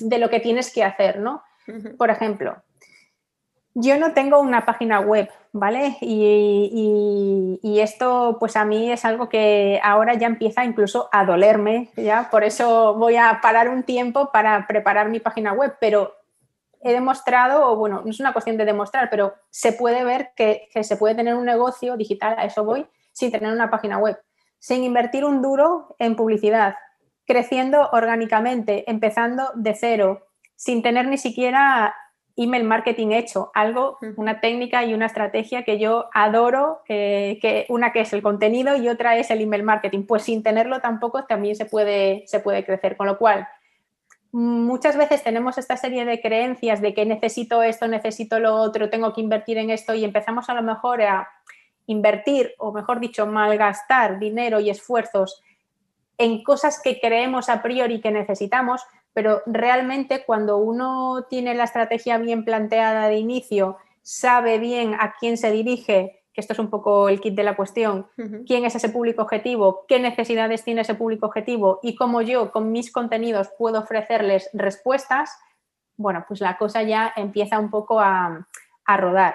de 0.00 0.18
lo 0.18 0.30
que 0.30 0.40
tienes 0.40 0.72
que 0.72 0.84
hacer, 0.84 1.18
¿no? 1.18 1.42
Por 1.96 2.10
ejemplo, 2.10 2.62
yo 3.74 3.98
no 3.98 4.12
tengo 4.12 4.40
una 4.40 4.66
página 4.66 5.00
web, 5.00 5.30
¿vale? 5.52 5.96
Y, 6.00 7.58
y, 7.62 7.80
esto, 7.80 8.36
pues 8.38 8.56
a 8.56 8.64
mí 8.64 8.92
es 8.92 9.04
algo 9.04 9.28
que 9.28 9.80
ahora 9.82 10.14
ya 10.14 10.26
empieza 10.26 10.64
incluso 10.64 11.08
a 11.12 11.24
dolerme, 11.24 11.90
¿ya? 11.96 12.28
Por 12.30 12.44
eso 12.44 12.94
voy 12.94 13.16
a 13.16 13.40
parar 13.40 13.68
un 13.68 13.82
tiempo 13.82 14.30
para 14.30 14.66
preparar 14.66 15.08
mi 15.08 15.20
página 15.20 15.52
web, 15.52 15.76
pero 15.80 16.14
he 16.82 16.92
demostrado, 16.92 17.70
o 17.70 17.76
bueno, 17.76 18.02
no 18.04 18.10
es 18.10 18.20
una 18.20 18.32
cuestión 18.32 18.56
de 18.56 18.64
demostrar, 18.64 19.08
pero 19.08 19.34
se 19.50 19.72
puede 19.72 20.04
ver 20.04 20.32
que, 20.36 20.68
se 20.82 20.96
puede 20.96 21.14
tener 21.14 21.34
un 21.34 21.44
negocio 21.44 21.96
digital, 21.96 22.34
a 22.38 22.44
eso 22.44 22.64
voy, 22.64 22.86
sin 23.12 23.30
tener 23.30 23.52
una 23.52 23.70
página 23.70 23.98
web, 23.98 24.20
sin 24.58 24.82
invertir 24.84 25.24
un 25.24 25.42
duro 25.42 25.94
en 25.98 26.16
publicidad, 26.16 26.74
creciendo 27.26 27.88
orgánicamente, 27.92 28.90
empezando 28.90 29.50
de 29.54 29.74
cero, 29.74 30.26
sin 30.56 30.82
tener 30.82 31.06
ni 31.06 31.18
siquiera 31.18 31.94
email 32.36 32.64
marketing 32.64 33.08
hecho, 33.12 33.50
algo, 33.54 33.98
una 34.16 34.40
técnica 34.40 34.84
y 34.84 34.94
una 34.94 35.06
estrategia 35.06 35.64
que 35.64 35.78
yo 35.78 36.08
adoro, 36.14 36.80
que 36.86 37.66
una 37.68 37.92
que 37.92 38.00
es 38.00 38.12
el 38.12 38.22
contenido 38.22 38.76
y 38.76 38.88
otra 38.88 39.16
es 39.16 39.30
el 39.30 39.40
email 39.40 39.62
marketing, 39.62 40.06
pues 40.06 40.22
sin 40.22 40.42
tenerlo 40.42 40.80
tampoco 40.80 41.24
también 41.24 41.56
se 41.56 41.66
puede, 41.66 42.24
se 42.26 42.40
puede 42.40 42.64
crecer, 42.64 42.96
con 42.96 43.06
lo 43.06 43.18
cual 43.18 43.46
muchas 44.32 44.96
veces 44.96 45.22
tenemos 45.22 45.58
esta 45.58 45.76
serie 45.76 46.06
de 46.06 46.22
creencias 46.22 46.80
de 46.80 46.94
que 46.94 47.04
necesito 47.04 47.62
esto, 47.62 47.86
necesito 47.86 48.40
lo 48.40 48.54
otro, 48.54 48.88
tengo 48.88 49.12
que 49.12 49.20
invertir 49.20 49.58
en 49.58 49.68
esto 49.68 49.92
y 49.94 50.04
empezamos 50.04 50.48
a 50.48 50.54
lo 50.54 50.62
mejor 50.62 51.02
a 51.02 51.28
invertir, 51.86 52.54
o 52.58 52.72
mejor 52.72 52.98
dicho, 52.98 53.26
malgastar 53.26 54.18
dinero 54.18 54.58
y 54.58 54.70
esfuerzos 54.70 55.42
en 56.22 56.44
cosas 56.44 56.80
que 56.80 57.00
creemos 57.00 57.48
a 57.48 57.62
priori 57.62 58.00
que 58.00 58.12
necesitamos, 58.12 58.80
pero 59.12 59.42
realmente 59.44 60.24
cuando 60.24 60.56
uno 60.58 61.26
tiene 61.28 61.54
la 61.54 61.64
estrategia 61.64 62.16
bien 62.18 62.44
planteada 62.44 63.08
de 63.08 63.16
inicio, 63.16 63.76
sabe 64.02 64.58
bien 64.58 64.94
a 64.94 65.14
quién 65.18 65.36
se 65.36 65.50
dirige, 65.50 66.22
que 66.32 66.40
esto 66.40 66.52
es 66.52 66.60
un 66.60 66.70
poco 66.70 67.08
el 67.08 67.20
kit 67.20 67.34
de 67.34 67.42
la 67.42 67.56
cuestión, 67.56 68.06
quién 68.46 68.64
es 68.64 68.76
ese 68.76 68.88
público 68.88 69.22
objetivo, 69.22 69.84
qué 69.88 69.98
necesidades 69.98 70.62
tiene 70.62 70.82
ese 70.82 70.94
público 70.94 71.26
objetivo 71.26 71.80
y 71.82 71.96
cómo 71.96 72.22
yo 72.22 72.52
con 72.52 72.70
mis 72.70 72.92
contenidos 72.92 73.50
puedo 73.58 73.80
ofrecerles 73.80 74.48
respuestas, 74.52 75.36
bueno, 75.96 76.24
pues 76.28 76.40
la 76.40 76.56
cosa 76.56 76.82
ya 76.82 77.12
empieza 77.16 77.58
un 77.58 77.68
poco 77.68 77.98
a, 77.98 78.46
rodar. 78.86 79.34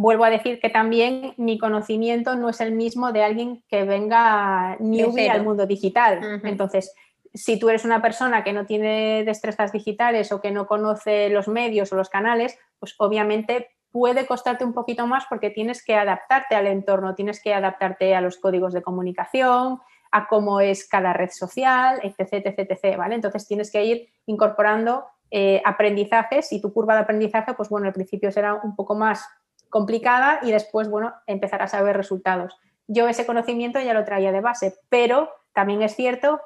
Vuelvo 0.00 0.22
a 0.22 0.30
decir 0.30 0.60
que 0.60 0.70
también 0.70 1.34
mi 1.38 1.58
conocimiento 1.58 2.36
no 2.36 2.50
es 2.50 2.60
el 2.60 2.70
mismo 2.70 3.10
de 3.10 3.24
alguien 3.24 3.64
que 3.66 3.82
venga 3.82 4.76
newbie 4.78 5.28
al 5.28 5.42
mundo 5.42 5.66
digital. 5.66 6.40
Entonces, 6.44 6.94
si 7.34 7.58
tú 7.58 7.68
eres 7.68 7.84
una 7.84 8.00
persona 8.00 8.44
que 8.44 8.52
no 8.52 8.64
tiene 8.64 9.24
destrezas 9.24 9.72
digitales 9.72 10.30
o 10.30 10.40
que 10.40 10.52
no 10.52 10.68
conoce 10.68 11.30
los 11.30 11.48
medios 11.48 11.92
o 11.92 11.96
los 11.96 12.10
canales, 12.10 12.56
pues 12.78 12.94
obviamente 12.98 13.70
puede 13.90 14.24
costarte 14.24 14.64
un 14.64 14.72
poquito 14.72 15.08
más 15.08 15.24
porque 15.28 15.50
tienes 15.50 15.84
que 15.84 15.96
adaptarte 15.96 16.54
al 16.54 16.68
entorno, 16.68 17.16
tienes 17.16 17.42
que 17.42 17.52
adaptarte 17.52 18.14
a 18.14 18.20
los 18.20 18.38
códigos 18.38 18.72
de 18.74 18.82
comunicación, 18.82 19.80
a 20.12 20.28
cómo 20.28 20.60
es 20.60 20.86
cada 20.86 21.12
red 21.12 21.30
social, 21.30 21.98
etc, 22.04 22.54
etc, 22.56 22.96
¿vale? 22.96 23.16
Entonces 23.16 23.48
tienes 23.48 23.72
que 23.72 23.84
ir 23.84 24.08
incorporando 24.26 25.06
eh, 25.32 25.60
aprendizajes 25.64 26.52
y 26.52 26.60
tu 26.60 26.72
curva 26.72 26.94
de 26.94 27.00
aprendizaje, 27.00 27.54
pues 27.54 27.68
bueno, 27.68 27.88
al 27.88 27.92
principio 27.92 28.30
será 28.30 28.54
un 28.54 28.76
poco 28.76 28.94
más 28.94 29.26
complicada 29.70 30.40
y 30.42 30.52
después, 30.52 30.88
bueno, 30.88 31.14
empezarás 31.26 31.74
a 31.74 31.82
ver 31.82 31.96
resultados. 31.96 32.56
Yo 32.86 33.08
ese 33.08 33.26
conocimiento 33.26 33.80
ya 33.80 33.94
lo 33.94 34.04
traía 34.04 34.32
de 34.32 34.40
base, 34.40 34.78
pero 34.88 35.30
también 35.52 35.82
es 35.82 35.94
cierto 35.94 36.40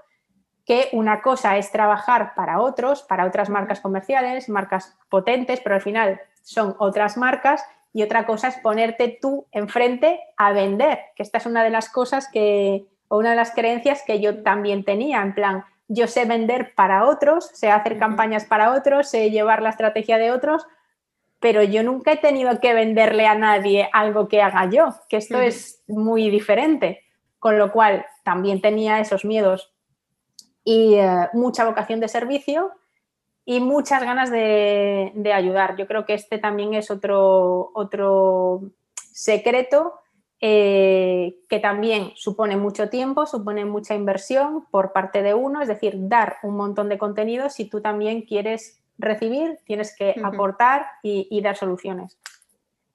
que 0.65 0.89
una 0.93 1.23
cosa 1.23 1.57
es 1.59 1.73
trabajar 1.73 2.35
para 2.35 2.61
otros, 2.61 3.03
para 3.03 3.27
otras 3.27 3.49
marcas 3.49 3.81
comerciales, 3.81 4.49
marcas 4.49 4.97
potentes, 5.09 5.61
pero 5.61 5.75
al 5.75 5.83
final 5.83 6.21
son 6.43 6.77
otras 6.79 7.17
marcas 7.17 7.65
y 7.93 8.03
otra 8.03 8.27
cosa 8.27 8.49
es 8.49 8.57
ponerte 8.59 9.19
tú 9.21 9.47
enfrente 9.53 10.21
a 10.37 10.53
vender, 10.53 11.01
que 11.15 11.23
esta 11.23 11.39
es 11.39 11.47
una 11.47 11.63
de 11.63 11.71
las 11.71 11.89
cosas 11.91 12.29
que, 12.33 12.87
o 13.09 13.19
una 13.19 13.31
de 13.31 13.37
las 13.37 13.53
creencias 13.53 14.03
que 14.07 14.21
yo 14.21 14.43
también 14.43 14.85
tenía, 14.85 15.21
en 15.21 15.35
plan, 15.35 15.65
yo 15.89 16.07
sé 16.07 16.25
vender 16.25 16.75
para 16.75 17.07
otros, 17.07 17.51
sé 17.53 17.71
hacer 17.71 17.99
campañas 17.99 18.45
para 18.45 18.73
otros, 18.73 19.11
sé 19.11 19.31
llevar 19.31 19.63
la 19.63 19.71
estrategia 19.71 20.17
de 20.17 20.33
otros, 20.33 20.67
pero 21.43 21.65
yo 21.65 21.83
nunca 21.83 22.13
he 22.13 22.17
tenido 22.17 22.61
que 22.61 22.73
venderle 22.73 23.27
a 23.27 23.35
nadie 23.35 23.91
algo 23.93 24.29
que 24.29 24.41
haga 24.41 24.71
yo, 24.71 24.95
que 25.09 25.17
esto 25.17 25.41
es 25.41 25.83
muy 25.89 26.31
diferente. 26.31 27.01
Con 27.41 27.59
lo 27.59 27.73
cual, 27.73 28.07
también 28.23 28.61
tenía 28.61 29.01
esos 29.01 29.25
miedos 29.25 29.75
y 30.63 30.95
eh, 30.95 31.29
mucha 31.33 31.65
vocación 31.65 31.99
de 31.99 32.07
servicio 32.07 32.71
y 33.45 33.59
muchas 33.59 34.05
ganas 34.05 34.31
de, 34.31 35.33
ayudar. 35.35 35.77
Yo 35.77 35.89
creo 35.89 36.07
que 36.07 36.15
este 36.15 36.39
también 36.39 36.75
es 36.75 36.93
otro, 36.93 37.73
otro 37.75 38.61
secreto 38.95 39.95
eh, 40.41 41.39
que 41.49 41.59
también 41.59 42.13
supone 42.15 42.57
mucho 42.57 42.89
tiempo, 42.89 43.27
supone 43.27 43.65
mucha 43.65 43.97
inversión 43.97 44.65
por 44.71 44.93
parte 44.93 45.23
de 45.23 45.35
uno, 45.35 45.61
es 45.61 45.67
decir, 45.67 45.95
dar 45.97 46.37
un 46.45 46.55
montón 46.55 46.89
de 46.89 46.99
contenido 46.99 47.51
si 47.51 47.65
tú 47.65 47.81
también 47.81 48.23
quieres 48.23 48.82
recibir, 48.99 49.59
tienes 49.65 49.95
que 49.97 50.15
aportar 50.23 50.87
y, 51.03 51.41
dar 51.43 51.57
soluciones. 51.57 52.19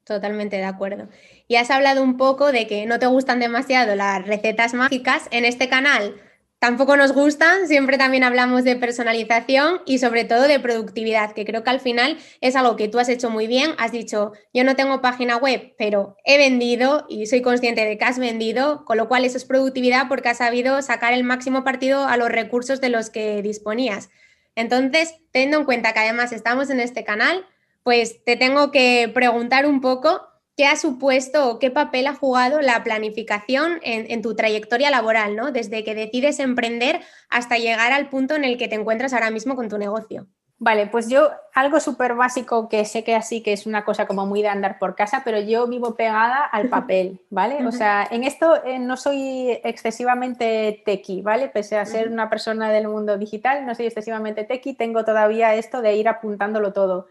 Totalmente 0.03 0.55
de 0.55 0.63
acuerdo. 0.63 1.09
Y 1.47 1.55
has 1.57 1.69
hablado 1.69 2.01
un 2.01 2.17
poco 2.17 2.51
de 2.51 2.65
que 2.65 2.85
no 2.85 2.97
te 2.97 3.07
gustan 3.07 3.39
demasiado 3.39 3.95
las 3.95 4.25
recetas 4.25 4.73
mágicas. 4.73 5.27
En 5.31 5.43
este 5.43 5.67
canal 5.67 6.15
tampoco 6.59 6.95
nos 6.95 7.11
gustan, 7.11 7.67
siempre 7.67 7.97
también 7.97 8.23
hablamos 8.23 8.63
de 8.63 8.77
personalización 8.77 9.81
y 9.85 9.99
sobre 9.99 10.23
todo 10.23 10.47
de 10.47 10.59
productividad, 10.59 11.33
que 11.33 11.45
creo 11.45 11.63
que 11.63 11.69
al 11.69 11.81
final 11.81 12.17
es 12.39 12.55
algo 12.55 12.77
que 12.77 12.87
tú 12.87 12.99
has 12.99 13.09
hecho 13.09 13.29
muy 13.29 13.47
bien. 13.47 13.71
Has 13.77 13.91
dicho, 13.91 14.31
yo 14.53 14.63
no 14.63 14.77
tengo 14.77 15.01
página 15.01 15.35
web, 15.35 15.75
pero 15.77 16.15
he 16.23 16.37
vendido 16.37 17.05
y 17.09 17.25
soy 17.25 17.41
consciente 17.41 17.83
de 17.83 17.97
que 17.97 18.05
has 18.05 18.17
vendido, 18.17 18.85
con 18.85 18.97
lo 18.97 19.09
cual 19.09 19.25
eso 19.25 19.35
es 19.35 19.45
productividad 19.45 20.07
porque 20.07 20.29
has 20.29 20.37
sabido 20.37 20.81
sacar 20.81 21.13
el 21.13 21.25
máximo 21.25 21.65
partido 21.65 22.07
a 22.07 22.15
los 22.15 22.29
recursos 22.29 22.79
de 22.79 22.89
los 22.89 23.09
que 23.09 23.41
disponías. 23.41 24.09
Entonces, 24.57 25.15
teniendo 25.31 25.59
en 25.59 25.65
cuenta 25.65 25.93
que 25.93 25.99
además 25.99 26.33
estamos 26.33 26.69
en 26.69 26.81
este 26.81 27.05
canal, 27.05 27.45
pues 27.83 28.25
te 28.25 28.35
tengo 28.35 28.71
que 28.71 29.09
preguntar 29.13 29.65
un 29.65 29.79
poco 29.79 30.27
¿Qué 30.57 30.65
ha 30.65 30.75
supuesto 30.75 31.51
o 31.51 31.59
qué 31.59 31.69
papel 31.69 32.07
ha 32.07 32.15
jugado 32.15 32.61
la 32.61 32.83
planificación 32.83 33.79
en, 33.83 34.23
tu 34.23 34.35
trayectoria 34.35 34.89
laboral, 34.89 35.35
¿no? 35.35 35.51
desde 35.51 35.83
que 35.83 35.93
decides 35.93 36.39
emprender 36.39 36.99
hasta 37.29 37.59
llegar 37.59 37.91
al 37.91 38.09
punto 38.09 38.35
en 38.35 38.43
el 38.43 38.57
que 38.57 38.67
te 38.67 38.73
encuentras 38.73 39.13
ahora 39.13 39.29
mismo 39.29 39.55
con 39.55 39.69
tu 39.69 39.77
negocio? 39.77 40.27
Vale, 40.59 40.87
pues 40.87 41.07
yo 41.07 41.29
algo 41.53 41.79
súper 41.79 42.15
básico 42.15 42.67
que 42.67 42.83
sé 42.83 43.03
que 43.03 43.15
así 43.15 43.43
que 43.43 43.53
es 43.53 43.67
una 43.67 43.85
cosa 43.85 44.07
como 44.07 44.25
muy 44.25 44.41
de 44.41 44.47
andar 44.47 44.79
por 44.79 44.95
casa, 44.95 45.21
pero 45.23 45.39
yo 45.39 45.67
vivo 45.67 45.95
pegada 45.95 46.43
al 46.43 46.67
papel, 46.67 47.21
¿vale? 47.29 47.65
O 47.67 47.71
sea, 47.71 48.07
en 48.09 48.23
esto 48.23 48.63
eh, 48.65 48.79
no 48.79 48.97
soy 48.97 49.59
excesivamente 49.63 50.81
tequi, 50.83 51.21
¿vale? 51.21 51.49
Pese 51.49 51.77
a 51.77 51.85
ser 51.85 52.09
una 52.09 52.27
persona 52.27 52.71
del 52.71 52.87
mundo 52.87 53.19
digital, 53.19 53.67
no 53.67 53.75
soy 53.75 53.85
excesivamente 53.85 54.45
tequi, 54.45 54.73
tengo 54.73 55.05
todavía 55.05 55.53
esto 55.53 55.83
de 55.83 55.95
ir 55.95 56.09
apuntándolo 56.09 56.73
todo. 56.73 57.07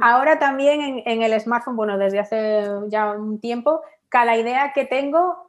Ahora 0.00 0.38
también 0.38 1.02
en, 1.04 1.22
el 1.22 1.40
smartphone, 1.40 1.76
bueno, 1.76 1.98
desde 1.98 2.18
hace 2.20 2.64
ya 2.88 3.12
un 3.12 3.40
tiempo, 3.40 3.82
cada 4.08 4.36
idea 4.36 4.72
que 4.72 4.84
tengo, 4.84 5.45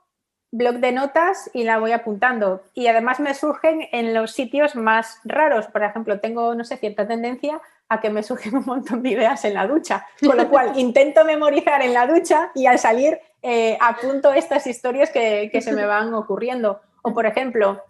blog 0.51 0.75
de 0.75 0.91
notas 0.91 1.49
y 1.53 1.63
la 1.63 1.77
voy 1.77 1.91
apuntando. 1.91 2.63
Y 2.73 2.87
además 2.87 3.19
me 3.19 3.33
surgen 3.33 3.87
en 3.91 4.13
los 4.13 4.31
sitios 4.31 4.75
más 4.75 5.19
raros. 5.23 5.67
Por 5.67 5.83
ejemplo, 5.83 6.19
tengo, 6.19 6.55
no 6.55 6.63
sé, 6.63 6.77
cierta 6.77 7.07
tendencia 7.07 7.61
a 7.89 8.01
que 8.01 8.09
me 8.09 8.23
surgen 8.23 8.55
un 8.55 8.65
montón 8.65 9.03
de 9.03 9.09
ideas 9.09 9.43
en 9.45 9.53
la 9.53 9.67
ducha. 9.67 10.05
Con 10.25 10.37
lo 10.37 10.49
cual, 10.49 10.73
intento 10.77 11.25
memorizar 11.25 11.81
en 11.81 11.93
la 11.93 12.07
ducha 12.07 12.51
y 12.55 12.65
al 12.65 12.79
salir 12.79 13.19
eh, 13.41 13.77
apunto 13.79 14.33
estas 14.33 14.67
historias 14.67 15.09
que, 15.09 15.49
se 15.61 15.73
me 15.73 15.85
van 15.85 16.13
ocurriendo. 16.13 16.81
O, 17.01 17.13
por 17.13 17.25
ejemplo, 17.25 17.81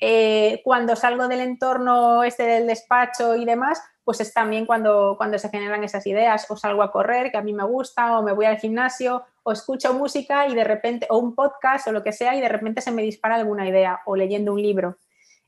eh, 0.00 0.60
cuando 0.64 0.96
salgo 0.96 1.28
del 1.28 1.40
entorno 1.40 2.22
este 2.22 2.44
del 2.44 2.66
despacho 2.66 3.36
y 3.36 3.44
demás, 3.44 3.82
pues 4.04 4.20
es 4.20 4.32
también 4.32 4.66
cuando, 4.66 5.14
cuando 5.16 5.38
se 5.38 5.48
generan 5.50 5.84
esas 5.84 6.06
ideas, 6.06 6.50
o 6.50 6.56
salgo 6.56 6.82
a 6.82 6.90
correr, 6.90 7.30
que 7.30 7.38
a 7.38 7.42
mí 7.42 7.52
me 7.52 7.64
gusta, 7.64 8.18
o 8.18 8.22
me 8.22 8.32
voy 8.32 8.46
al 8.46 8.58
gimnasio, 8.58 9.24
o 9.42 9.52
escucho 9.52 9.94
música 9.94 10.46
y 10.48 10.54
de 10.54 10.64
repente, 10.64 11.06
o 11.10 11.18
un 11.18 11.34
podcast 11.34 11.86
o 11.88 11.92
lo 11.92 12.02
que 12.02 12.12
sea, 12.12 12.34
y 12.34 12.40
de 12.40 12.48
repente 12.48 12.80
se 12.80 12.92
me 12.92 13.02
dispara 13.02 13.36
alguna 13.36 13.68
idea, 13.68 14.00
o 14.06 14.16
leyendo 14.16 14.52
un 14.52 14.62
libro. 14.62 14.96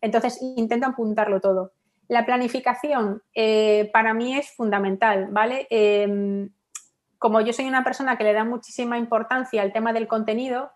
Entonces, 0.01 0.39
intento 0.41 0.87
apuntarlo 0.87 1.41
todo. 1.41 1.73
La 2.09 2.27
planificación 2.27 3.23
eh, 3.35 3.91
para 3.93 4.15
mí 4.15 4.37
es 4.37 4.51
fundamental, 4.55 5.29
¿vale? 5.31 5.67
Em, 5.71 6.51
como 7.19 7.41
yo 7.41 7.53
soy 7.53 7.67
una 7.67 7.85
persona 7.85 8.19
que 8.19 8.25
le 8.25 8.33
da 8.33 8.45
muchísima 8.45 8.99
importancia 8.99 9.63
al 9.63 9.73
tema 9.73 9.93
del 9.93 10.09
contenido, 10.09 10.73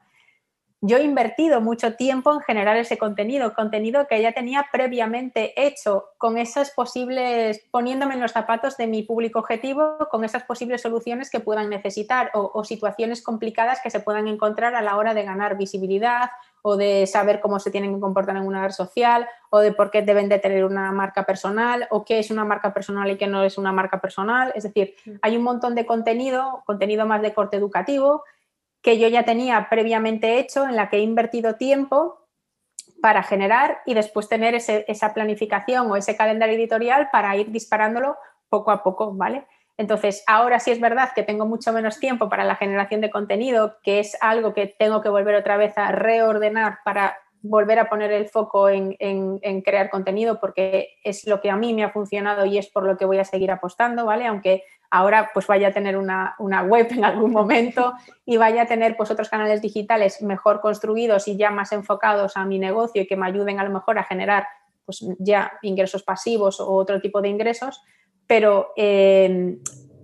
yo 0.83 0.99
he 0.99 1.03
invertido 1.03 1.61
mucho 1.61 1.95
tiempo 1.95 2.33
en 2.33 2.41
generar 2.41 2.77
ese 2.77 2.99
contenido, 2.99 3.55
contenido 3.55 4.07
que 4.07 4.21
ya 4.21 4.33
tenía 4.33 4.67
previamente 4.71 5.55
hecho, 5.57 6.11
con 6.19 6.37
esas 6.37 6.71
posibles, 6.71 7.65
poniéndome 7.71 8.15
en 8.15 8.21
los 8.21 8.33
zapatos 8.33 8.77
de 8.77 8.87
mi 8.87 9.03
público 9.03 9.39
objetivo, 9.39 9.97
con 10.11 10.23
esas 10.25 10.43
posibles 10.43 10.83
soluciones 10.83 11.31
que 11.31 11.41
puedan 11.41 11.71
necesitar 11.71 12.31
o, 12.35 12.63
situaciones 12.63 13.23
complicadas 13.23 13.81
que 13.83 13.91
se 13.91 14.01
puedan 14.01 14.29
encontrar 14.29 14.75
a 14.75 14.83
la 14.83 14.97
hora 14.97 15.15
de 15.15 15.23
ganar 15.25 15.57
visibilidad 15.57 16.31
o 16.63 16.77
de 16.77 17.07
saber 17.07 17.41
cómo 17.41 17.59
se 17.59 17.71
tienen 17.71 17.95
que 17.95 18.01
comportar 18.01 18.37
en 18.37 18.47
una 18.47 18.63
red 18.63 18.73
social 18.73 19.27
o 19.51 19.61
de 19.61 19.73
por 19.73 19.91
qué 19.91 20.03
deben 20.03 20.29
de 20.29 20.41
tener 20.41 20.65
una 20.65 20.91
marca 20.93 21.25
personal 21.25 21.87
o 21.91 22.05
qué 22.05 22.19
es 22.19 22.31
una 22.31 22.45
marca 22.45 22.75
personal 22.75 23.11
y 23.11 23.17
qué 23.17 23.29
no 23.29 23.45
es 23.45 23.57
una 23.57 23.73
marca 23.73 24.01
personal. 24.01 24.53
Es 24.55 24.65
decir, 24.65 24.95
mm. 25.07 25.11
hay 25.23 25.37
un 25.37 25.45
montón 25.45 25.75
de 25.75 25.87
contenido, 25.87 26.65
contenido 26.67 27.07
más 27.07 27.23
de 27.23 27.33
corte 27.33 27.57
educativo, 27.57 28.25
que 28.83 28.99
yo 28.99 29.09
ya 29.09 29.25
tenía 29.25 29.69
previamente 29.69 30.39
hecho, 30.39 30.65
en 30.65 30.77
la 30.77 30.89
que 30.89 30.99
he 30.99 31.01
invertido 31.01 31.57
tiempo 31.57 32.27
para 33.03 33.23
generar 33.23 33.79
y 33.87 33.95
después 33.95 34.29
tener 34.29 34.55
esa 34.55 35.15
planificación 35.15 35.91
o 35.91 35.97
ese 35.97 36.17
calendario 36.17 36.57
editorial 36.57 37.09
para 37.13 37.37
ir 37.37 37.51
disparándolo 37.51 38.17
poco 38.49 38.71
a 38.71 38.83
poco, 38.83 39.13
¿vale? 39.15 39.47
Entonces, 39.79 40.25
ahora 40.27 40.59
sí 40.59 40.71
es 40.71 40.81
verdad 40.81 41.11
que 41.15 41.23
tengo 41.23 41.45
mucho 41.45 41.73
menos 41.73 42.01
tiempo 42.01 42.29
para 42.29 42.45
la 42.45 42.57
generación 42.57 43.01
de 43.03 43.11
contenido, 43.11 43.77
que 43.83 44.01
es 44.01 44.17
algo 44.21 44.55
que 44.55 44.67
tengo 44.67 45.03
que 45.03 45.11
volver 45.11 45.35
otra 45.35 45.57
vez 45.57 45.77
a 45.77 45.93
reordenar 45.93 46.79
para 46.85 47.19
volver 47.43 47.79
a 47.79 47.89
poner 47.89 48.11
el 48.11 48.29
foco 48.29 48.69
en, 48.69 48.97
en, 48.99 49.63
crear 49.63 49.91
contenido, 49.91 50.41
porque 50.41 50.97
es 51.05 51.27
lo 51.27 51.41
que 51.41 51.51
a 51.51 51.57
mí 51.57 51.75
me 51.75 51.85
ha 51.85 51.91
funcionado 51.91 52.47
y 52.47 52.59
es 52.59 52.69
por 52.69 52.85
lo 52.85 52.97
que 52.97 53.05
voy 53.05 53.19
a 53.19 53.25
seguir 53.25 53.51
apostando, 53.51 54.07
¿vale? 54.07 54.27
Aunque 54.27 54.65
ahora 54.91 55.31
pues 55.33 55.47
vaya 55.47 55.69
a 55.69 55.73
tener 55.73 55.97
una, 55.97 56.37
web 56.67 56.89
en 56.91 57.05
algún 57.05 57.33
momento 57.33 57.95
y 58.25 58.37
vaya 58.37 58.63
a 58.63 58.67
tener 58.67 58.97
pues 58.97 59.11
otros 59.11 59.29
canales 59.29 59.63
digitales 59.63 60.23
mejor 60.23 60.61
construidos 60.61 61.29
y 61.29 61.37
ya 61.37 61.51
más 61.51 61.73
enfocados 61.73 62.37
a 62.37 62.45
mi 62.45 62.59
negocio 62.59 63.03
y 63.03 63.07
que 63.07 63.17
me 63.17 63.27
ayuden 63.27 63.61
a 63.61 63.65
lo 63.65 63.71
mejor 63.71 63.99
a 63.99 64.05
generar 64.05 64.47
pues 64.85 65.05
ya 65.19 65.53
ingresos 65.63 66.03
pasivos 66.03 66.61
o 66.61 66.73
otro 66.73 67.01
tipo 67.01 67.21
de 67.21 67.29
ingresos, 67.29 67.83
pero 68.27 68.73
eh, 68.77 69.59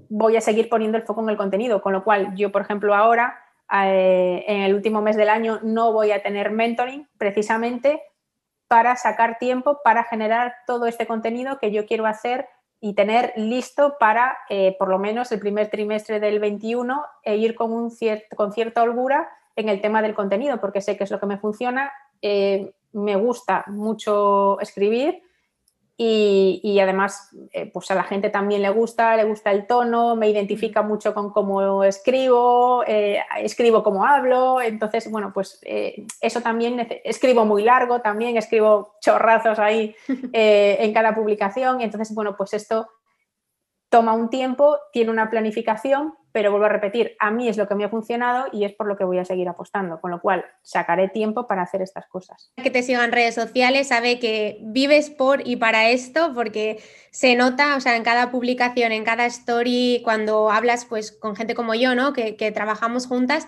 voy 0.09 0.37
a 0.37 0.41
seguir 0.41 0.69
poniendo 0.69 0.99
el 0.99 1.05
foco 1.05 1.23
en 1.23 1.31
el 1.31 1.37
contenido, 1.37 1.81
con 1.81 1.93
lo 1.93 2.05
cual 2.05 2.35
yo, 2.35 2.51
por 2.51 2.63
ejemplo, 2.63 2.95
ahora 2.95 3.39
eh, 3.73 4.45
en 4.47 4.63
el 4.63 4.75
último 4.75 5.01
mes 5.01 5.17
del 5.17 5.29
año 5.29 5.61
no 5.63 5.93
voy 5.93 6.11
a 6.11 6.23
tener 6.23 6.51
mentoring 6.51 7.09
precisamente 7.17 8.03
para 8.69 8.97
sacar 8.97 9.39
tiempo 9.39 9.81
para 9.85 10.05
generar 10.05 10.55
todo 10.67 10.87
este 10.87 11.07
contenido 11.07 11.59
que 11.59 11.73
yo 11.73 11.87
quiero 11.87 12.07
hacer 12.07 12.49
y 12.85 12.95
tener 12.95 13.33
listo 13.37 13.95
para 14.01 14.37
eh, 14.49 14.75
por 14.77 14.89
lo 14.89 14.99
menos 14.99 15.31
el 15.31 15.39
primer 15.39 15.71
trimestre 15.71 16.19
del 16.19 16.41
21 16.41 17.01
e 17.23 17.37
ir 17.37 17.55
con, 17.55 17.73
un 17.73 17.93
con 18.35 18.53
cierta 18.53 18.83
holgura 18.83 19.31
en 19.55 19.69
el 19.69 19.81
tema 19.81 20.03
del 20.03 20.15
contenido, 20.15 20.61
porque 20.61 20.81
sé 20.81 20.97
que 20.97 21.05
es 21.05 21.11
lo 21.13 21.21
que 21.21 21.27
me 21.27 21.39
funciona. 21.39 21.93
Eh, 22.23 22.73
me 22.93 23.15
gusta 23.15 23.65
mucho 23.69 24.59
escribir 24.61 25.23
y, 25.97 26.79
además 26.81 27.31
eh, 27.53 27.71
pues 27.73 27.91
a 27.91 27.95
la 27.95 28.03
gente 28.03 28.29
también 28.31 28.63
le 28.63 28.71
gusta, 28.71 29.17
le 29.17 29.25
gusta 29.25 29.53
el 29.53 29.67
tono, 29.67 30.17
me 30.17 30.29
identifica 30.29 30.83
mucho 30.83 31.15
con 31.15 31.31
cómo 31.31 31.85
escribo, 31.85 32.83
escribo 32.85 33.83
como 33.83 34.05
hablo, 34.05 34.61
entonces 34.61 35.11
bueno, 35.11 35.33
pues 35.33 35.61
eso 35.63 36.41
también, 36.41 36.89
escribo 37.05 37.45
muy 37.45 37.63
largo 37.63 38.01
también, 38.01 38.37
escribo 38.37 38.97
chorrazos 39.01 39.59
ahí 39.59 39.95
en 40.33 40.93
cada 40.93 41.15
publicación, 41.15 41.81
entonces 41.81 42.15
bueno, 42.15 42.37
pues 42.37 42.55
esto 42.55 42.89
toma 43.93 44.15
un 44.15 44.31
tiempo, 44.31 44.79
tiene 44.91 45.11
una 45.11 45.29
planificación, 45.29 46.15
pero 46.33 46.51
vuelvo 46.51 46.67
a 46.67 46.71
repetir, 46.71 47.17
a 47.19 47.31
mí 47.31 47.49
es 47.49 47.57
lo 47.57 47.69
que 47.69 47.75
me 47.75 47.85
ha 47.85 47.89
funcionado 47.89 48.47
y 48.53 48.65
es 48.65 48.73
por 48.73 48.87
lo 48.87 48.97
que 48.97 49.05
voy 49.05 49.19
a 49.19 49.25
seguir 49.25 49.49
apostando, 49.49 50.01
con 50.01 50.11
lo 50.11 50.21
cual 50.21 50.45
sacaré 50.63 51.09
tiempo 51.09 51.47
para 51.47 51.63
hacer 51.63 51.83
estas 51.83 52.07
cosas. 52.09 52.53
Que 52.57 52.71
te 52.71 52.83
sigan 52.83 53.13
redes 53.13 53.35
sociales, 53.35 53.89
sabe 53.89 54.19
que 54.19 54.59
vives 54.63 55.11
por 55.11 55.47
y 55.47 55.57
para 55.57 55.91
esto, 55.91 56.33
porque 56.35 56.83
se 57.11 57.37
nota, 57.37 57.77
o 57.77 57.81
sea, 57.81 57.97
en 57.97 58.03
cada 58.03 58.31
publicación, 58.31 58.93
en 58.93 59.05
cada 59.05 59.27
story, 59.27 60.01
cuando 60.05 60.51
hablas 60.51 60.85
pues 60.87 61.13
con 61.13 61.37
gente 61.37 61.55
como 61.55 61.75
yo, 61.75 61.95
¿no? 61.95 62.13
Que, 62.13 62.37
que 62.37 62.51
trabajamos 62.51 63.07
juntas. 63.07 63.47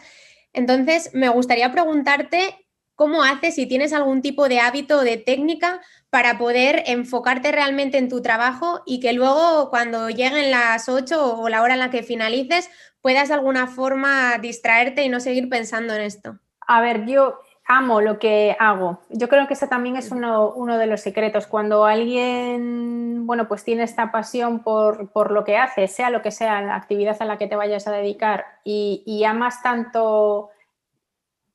Entonces, 0.52 1.10
me 1.14 1.28
gustaría 1.28 1.72
preguntarte 1.72 2.63
¿cómo 2.94 3.22
haces 3.22 3.54
si 3.54 3.66
tienes 3.66 3.92
algún 3.92 4.22
tipo 4.22 4.48
de 4.48 4.60
hábito 4.60 4.98
o 4.98 5.04
de 5.04 5.16
técnica 5.16 5.80
para 6.10 6.38
poder 6.38 6.84
enfocarte 6.86 7.52
realmente 7.52 7.98
en 7.98 8.08
tu 8.08 8.22
trabajo 8.22 8.82
y 8.86 9.00
que 9.00 9.12
luego 9.12 9.70
cuando 9.70 10.10
lleguen 10.10 10.50
las 10.50 10.88
8 10.88 11.38
o 11.38 11.48
la 11.48 11.62
hora 11.62 11.74
en 11.74 11.80
la 11.80 11.90
que 11.90 12.02
finalices 12.02 12.70
puedas 13.00 13.28
de 13.28 13.34
alguna 13.34 13.66
forma 13.66 14.38
distraerte 14.38 15.04
y 15.04 15.08
no 15.08 15.20
seguir 15.20 15.48
pensando 15.48 15.94
en 15.94 16.02
esto? 16.02 16.38
A 16.66 16.80
ver, 16.80 17.04
yo 17.04 17.38
amo 17.66 18.00
lo 18.00 18.18
que 18.18 18.56
hago. 18.58 19.00
Yo 19.08 19.28
creo 19.28 19.46
que 19.46 19.54
ese 19.54 19.66
también 19.66 19.96
es 19.96 20.10
uno, 20.10 20.78
de 20.78 20.86
los 20.86 21.00
secretos. 21.00 21.46
Cuando 21.46 21.84
alguien, 21.84 23.26
bueno, 23.26 23.48
pues 23.48 23.64
tiene 23.64 23.82
esta 23.82 24.12
pasión 24.12 24.62
por, 24.62 25.30
lo 25.30 25.44
que 25.44 25.56
hace, 25.56 25.88
sea 25.88 26.10
lo 26.10 26.22
que 26.22 26.30
sea 26.30 26.60
la 26.62 26.76
actividad 26.76 27.16
a 27.20 27.24
la 27.24 27.38
que 27.38 27.46
te 27.46 27.56
vayas 27.56 27.86
a 27.86 27.92
dedicar 27.92 28.44
y, 28.64 29.24
amas 29.24 29.62
tanto 29.62 30.50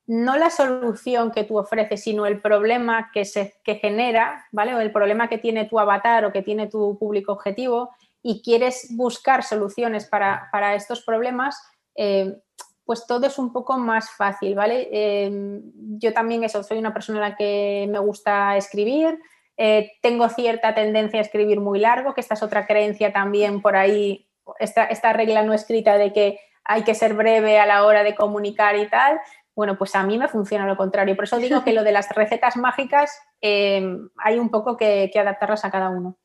no 0.09 0.37
la 0.37 0.49
solución 0.49 1.29
que 1.29 1.43
tú 1.43 1.59
ofreces, 1.59 2.01
sino 2.01 2.25
el 2.25 2.41
problema 2.41 3.11
que 3.13 3.25
se 3.25 3.53
que 3.63 3.75
genera, 3.75 4.47
¿vale? 4.51 4.73
O 4.73 4.79
el 4.79 4.91
problema 4.91 5.29
que 5.29 5.37
tiene 5.37 5.65
tu 5.65 5.79
avatar 5.79 6.25
o 6.25 6.31
que 6.31 6.41
tiene 6.41 6.65
tu 6.65 6.97
público 6.97 7.31
objetivo 7.31 7.91
y 8.23 8.41
quieres 8.41 8.87
buscar 8.97 9.43
soluciones 9.43 10.07
para, 10.07 10.73
estos 10.73 11.01
problemas, 11.01 11.61
eh, 11.93 12.39
pues 12.85 13.05
todo 13.05 13.27
es 13.27 13.37
un 13.37 13.53
poco 13.53 13.77
más 13.77 14.09
fácil, 14.09 14.55
¿vale? 14.55 14.89
Em, 14.91 15.61
yo 15.99 16.11
también 16.11 16.43
eso, 16.43 16.63
soy 16.63 16.79
una 16.79 16.91
persona 16.91 17.19
a 17.19 17.29
la 17.29 17.35
que 17.35 17.87
me 17.87 17.99
gusta 17.99 18.57
escribir, 18.57 19.19
eh, 19.57 19.91
tengo 20.01 20.27
cierta 20.29 20.73
tendencia 20.73 21.19
a 21.19 21.23
escribir 21.23 21.59
muy 21.59 21.77
largo, 21.77 22.15
que 22.15 22.21
esta 22.21 22.33
es 22.33 22.41
otra 22.41 22.65
creencia 22.65 23.13
también 23.13 23.61
por 23.61 23.75
ahí, 23.75 24.27
esta, 24.57 24.85
esta 24.85 25.13
regla 25.13 25.43
no 25.43 25.53
escrita 25.53 25.99
de 25.99 26.11
que 26.13 26.39
hay 26.69 26.83
que 26.83 26.93
ser 26.93 27.15
breve 27.15 27.59
a 27.59 27.65
la 27.65 27.83
hora 27.83 28.03
de 28.03 28.15
comunicar 28.15 28.75
y 28.75 28.87
tal, 28.87 29.19
bueno, 29.59 29.77
pues 29.77 29.93
a 29.93 30.03
mí 30.03 30.17
me 30.17 30.29
funciona 30.29 30.65
lo 30.65 30.77
contrario. 30.77 31.17
Por 31.17 31.25
eso 31.25 31.35
digo 31.35 31.65
que 31.65 31.73
lo 31.73 31.83
de 31.83 31.91
las 31.91 32.07
recetas 32.15 32.55
mágicas 32.55 33.11
em, 33.41 34.07
hay 34.15 34.39
un 34.39 34.49
poco 34.49 34.77
que, 34.77 35.11
adaptarlas 35.13 35.65
a 35.65 35.69
cada 35.69 35.89
uno. 35.89 36.15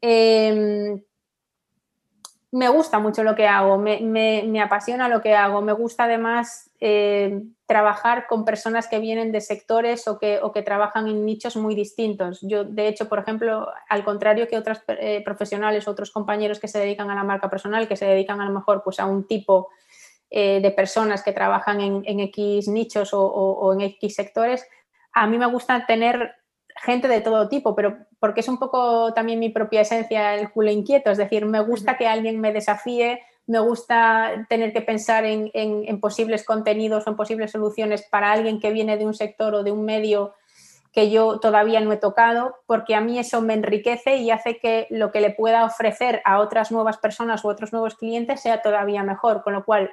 Em, 0.00 1.02
me 2.52 2.68
gusta 2.68 3.00
mucho 3.00 3.24
lo 3.24 3.34
que 3.34 3.48
hago, 3.48 3.78
me, 3.78 4.62
apasiona 4.62 5.08
lo 5.08 5.20
que 5.20 5.34
hago, 5.34 5.60
me 5.60 5.72
gusta 5.72 6.04
además 6.04 6.70
eh, 6.78 7.42
trabajar 7.66 8.28
con 8.28 8.44
personas 8.44 8.86
que 8.86 9.00
vienen 9.00 9.32
de 9.32 9.40
sectores 9.40 10.06
o 10.06 10.20
que, 10.20 10.62
trabajan 10.64 11.08
en 11.08 11.26
nichos 11.26 11.56
muy 11.56 11.74
distintos. 11.74 12.38
Yo, 12.42 12.62
de 12.62 12.86
hecho, 12.86 13.08
por 13.08 13.18
ejemplo, 13.18 13.66
al 13.88 14.04
contrario 14.04 14.46
que 14.46 14.56
otros 14.56 14.84
eh, 14.86 15.20
profesionales, 15.24 15.88
otros 15.88 16.12
compañeros 16.12 16.60
que 16.60 16.68
se 16.68 16.78
dedican 16.78 17.10
a 17.10 17.16
la 17.16 17.24
marca 17.24 17.50
personal, 17.50 17.88
que 17.88 17.96
se 17.96 18.06
dedican 18.06 18.40
a 18.40 18.44
lo 18.44 18.52
mejor 18.52 18.84
pues, 18.84 19.00
a 19.00 19.06
un 19.06 19.26
tipo 19.26 19.68
eh, 20.30 20.60
de 20.60 20.70
personas 20.70 21.22
que 21.22 21.32
trabajan 21.32 21.80
en, 21.80 22.20
X 22.20 22.68
nichos 22.68 23.14
o, 23.14 23.22
o 23.22 23.72
en 23.72 23.80
X 23.82 24.14
sectores, 24.14 24.66
a 25.12 25.26
mí 25.26 25.38
me 25.38 25.46
gusta 25.46 25.86
tener 25.86 26.34
gente 26.82 27.08
de 27.08 27.20
todo 27.20 27.48
tipo, 27.48 27.74
pero 27.74 27.96
porque 28.20 28.40
es 28.40 28.48
un 28.48 28.58
poco 28.58 29.12
también 29.14 29.38
mi 29.38 29.48
propia 29.50 29.82
esencia 29.82 30.34
el 30.34 30.50
culo 30.50 30.70
inquieto, 30.70 31.10
es 31.10 31.18
decir, 31.18 31.46
me 31.46 31.60
gusta 31.60 31.96
que 31.96 32.06
alguien 32.06 32.40
me 32.40 32.52
desafíe, 32.52 33.20
me 33.46 33.58
gusta 33.60 34.46
tener 34.48 34.72
que 34.72 34.82
pensar 34.82 35.24
en, 35.24 36.00
posibles 36.00 36.44
contenidos 36.44 37.06
o 37.06 37.10
en 37.10 37.16
posibles 37.16 37.50
soluciones 37.50 38.06
para 38.10 38.30
alguien 38.30 38.60
que 38.60 38.72
viene 38.72 38.96
de 38.96 39.06
un 39.06 39.14
sector 39.14 39.54
o 39.54 39.62
de 39.62 39.72
un 39.72 39.84
medio 39.84 40.34
que 40.92 41.10
yo 41.10 41.38
todavía 41.38 41.80
no 41.80 41.92
he 41.92 41.96
tocado, 41.96 42.56
porque 42.66 42.94
a 42.94 43.00
mí 43.00 43.18
eso 43.18 43.40
me 43.40 43.54
enriquece 43.54 44.16
y 44.16 44.30
hace 44.30 44.58
que 44.58 44.86
lo 44.90 45.12
que 45.12 45.20
le 45.20 45.30
pueda 45.30 45.64
ofrecer 45.64 46.20
a 46.24 46.40
otras 46.40 46.72
nuevas 46.72 46.98
personas 46.98 47.44
o 47.44 47.48
otros 47.48 47.72
nuevos 47.72 47.94
clientes 47.94 48.40
sea 48.40 48.62
todavía 48.62 49.02
mejor, 49.02 49.42
con 49.42 49.52
lo 49.52 49.64
cual 49.64 49.90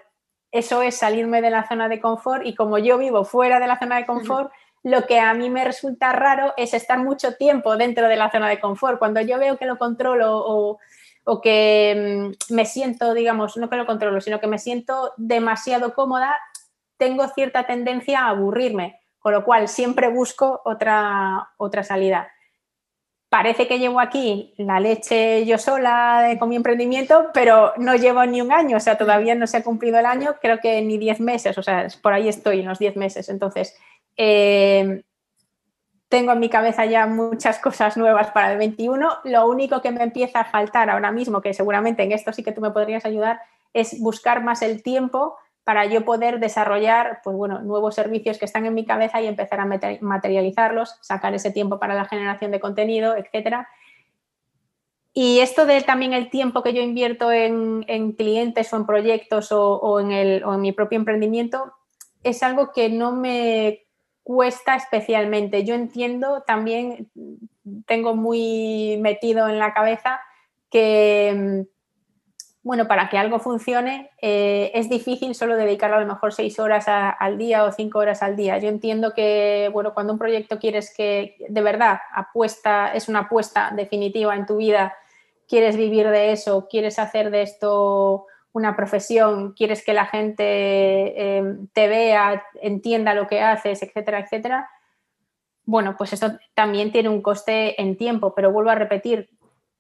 eso 0.56 0.82
es 0.82 0.96
salirme 0.96 1.42
de 1.42 1.50
la 1.50 1.68
zona 1.68 1.90
de 1.90 2.00
confort 2.00 2.46
y 2.46 2.56
como 2.56 2.78
yo 2.78 2.98
vivo 2.98 3.26
fuera 3.26 3.60
de 3.60 3.68
la 3.68 3.78
zona 3.78 3.98
de 3.98 4.06
confort, 4.06 4.54
lo 4.84 5.06
que 5.06 5.20
a 5.20 5.34
mí 5.34 5.50
me 5.50 5.66
resulta 5.66 6.14
raro 6.14 6.54
es 6.56 6.74
estar 6.74 6.98
mucho 6.98 7.34
tiempo 7.36 7.76
dentro 7.76 8.08
de 8.08 8.16
la 8.16 8.32
zona 8.32 8.48
de 8.48 8.62
confort. 8.62 8.98
Cuando 8.98 9.20
yo 9.20 9.38
veo 9.38 9.58
que 9.58 9.66
lo 9.66 9.78
controlo 9.78 10.78
o, 11.26 11.42
que 11.42 12.32
mm, 12.50 12.54
me 12.54 12.66
siento, 12.66 13.14
digamos, 13.14 13.58
no 13.58 13.70
que 13.70 13.76
lo 13.76 13.86
controlo, 13.86 14.22
sino 14.22 14.40
que 14.40 14.48
me 14.48 14.58
siento 14.58 15.12
demasiado 15.18 15.94
cómoda, 15.94 16.38
tengo 16.96 17.28
cierta 17.28 17.68
tendencia 17.68 18.22
a 18.22 18.30
aburrirme, 18.30 19.02
con 19.20 19.34
lo 19.34 19.44
cual 19.44 19.68
siempre 19.68 20.08
busco 20.08 20.62
otra, 20.64 21.50
otra 21.58 21.84
salida. 21.84 22.32
Parece 23.30 23.68
que 23.68 23.80
llevo 23.80 24.00
aquí 24.00 24.54
la 24.58 24.80
leche 24.80 25.46
yo 25.46 25.58
sola 25.58 26.36
con 26.40 26.50
mi 26.50 26.56
emprendimiento, 26.56 27.28
pero 27.34 27.74
no 27.78 27.96
llevo 27.96 28.26
ni 28.26 28.42
un 28.42 28.52
año, 28.52 28.78
o 28.78 28.80
sea, 28.80 28.98
todavía 28.98 29.36
no 29.36 29.48
se 29.48 29.58
ha 29.58 29.64
cumplido 29.64 30.00
el 30.00 30.06
año, 30.06 30.36
creo 30.42 30.60
que 30.60 30.82
ni 30.82 30.98
10 30.98 31.20
meses, 31.20 31.58
o 31.58 31.64
sea, 31.64 31.88
por 32.02 32.14
ahí 32.14 32.30
estoy 32.30 32.60
en 32.62 32.68
los 32.68 32.80
10 32.80 32.96
meses. 32.96 33.28
Entonces, 33.30 33.76
eh, 34.16 35.04
tengo 36.08 36.32
en 36.32 36.40
mi 36.40 36.50
cabeza 36.50 36.86
ya 36.86 37.08
muchas 37.08 37.60
cosas 37.60 37.98
nuevas 37.98 38.32
para 38.32 38.54
el 38.54 38.58
21. 38.58 39.10
Lo 39.26 39.48
único 39.48 39.82
que 39.82 39.92
me 39.92 40.04
empieza 40.04 40.42
a 40.42 40.46
faltar 40.46 40.90
ahora 40.90 41.12
mismo, 41.12 41.42
que 41.42 41.54
seguramente 41.54 42.04
en 42.04 42.12
esto 42.12 42.32
sí 42.32 42.44
que 42.44 42.52
tú 42.52 42.62
me 42.62 42.72
podrías 42.72 43.06
ayudar, 43.06 43.42
es 43.74 44.00
buscar 44.00 44.42
más 44.42 44.62
el 44.62 44.82
tiempo 44.82 45.36
para 45.66 45.86
yo 45.88 46.06
poder 46.06 46.40
desarrollar 46.40 47.22
pues 47.24 47.36
bueno, 47.36 47.60
nuevos 47.62 47.96
servicios 47.96 48.38
que 48.38 48.46
están 48.46 48.68
en 48.68 48.76
mi 48.76 48.86
cabeza 48.86 49.20
y 49.20 49.28
empezar 49.28 49.60
a 49.60 49.66
materializarlos, 50.00 50.98
sacar 51.02 51.34
ese 51.34 51.52
tiempo 51.52 51.80
para 51.80 51.96
la 51.96 52.06
generación 52.06 52.52
de 52.52 52.60
contenido, 52.60 53.18
etcétera. 53.18 53.68
Y 55.12 55.40
esto 55.40 55.66
de 55.66 55.82
también 55.82 56.14
el 56.14 56.30
tiempo 56.30 56.62
que 56.62 56.74
yo 56.74 56.82
invierto 56.82 57.32
en, 57.32 57.84
clientes 58.14 58.72
o 58.72 58.78
en 58.78 58.86
proyectos 58.86 59.52
o, 59.52 60.00
en 60.00 60.12
el, 60.12 60.44
o 60.44 60.54
en 60.54 60.62
mi 60.62 60.72
propio 60.72 60.98
emprendimiento 60.98 61.74
es 62.22 62.44
algo 62.44 62.72
que 62.72 62.90
no 62.90 63.12
me 63.12 63.86
cuesta 64.22 64.76
especialmente. 64.76 65.64
Yo 65.64 65.74
entiendo 65.74 66.44
también, 66.46 67.10
tengo 67.88 68.16
muy 68.16 68.98
metido 69.02 69.48
en 69.48 69.58
la 69.58 69.74
cabeza 69.74 70.20
que, 70.70 71.66
bueno, 72.66 72.88
para 72.88 73.10
que 73.10 73.20
algo 73.20 73.38
funcione 73.38 74.10
eh, 74.20 74.72
es 74.74 74.90
difícil 74.90 75.36
solo 75.36 75.56
dedicar 75.56 75.94
a 75.94 76.00
lo 76.00 76.08
mejor 76.08 76.34
seis 76.34 76.58
horas 76.58 76.86
al 76.88 77.38
día 77.38 77.64
o 77.64 77.72
cinco 77.72 78.00
horas 78.00 78.24
al 78.24 78.36
día. 78.36 78.58
Yo 78.58 78.70
entiendo 78.70 79.14
que, 79.14 79.70
bueno, 79.72 79.94
cuando 79.94 80.14
un 80.14 80.18
proyecto 80.18 80.58
quieres 80.58 80.92
que 80.92 81.36
de 81.48 81.62
verdad 81.62 82.00
apuesta, 82.12 82.92
es 82.92 83.08
una 83.08 83.20
apuesta 83.20 83.72
definitiva 83.76 84.36
en 84.36 84.48
tu 84.48 84.58
vida, 84.58 84.96
quieres 85.48 85.78
vivir 85.78 86.10
de 86.10 86.32
eso, 86.32 86.68
quieres 86.68 86.98
hacer 86.98 87.30
de 87.30 87.44
esto 87.44 88.26
una 88.52 88.76
profesión, 88.76 89.54
quieres 89.54 89.86
que 89.86 89.94
la 89.94 90.08
gente 90.08 90.44
eh, 90.44 91.44
te 91.72 91.88
vea, 91.88 92.46
entienda 92.64 93.14
lo 93.14 93.28
que 93.28 93.42
haces, 93.42 93.84
etcétera, 93.84 94.22
etcétera, 94.22 94.68
bueno, 95.66 95.96
pues 95.98 96.14
eso 96.14 96.38
también 96.54 96.92
tiene 96.92 97.10
un 97.10 97.22
coste 97.22 97.82
en 97.82 97.98
tiempo, 97.98 98.34
pero 98.36 98.52
vuelvo 98.52 98.70
a 98.70 98.76
repetir, 98.76 99.30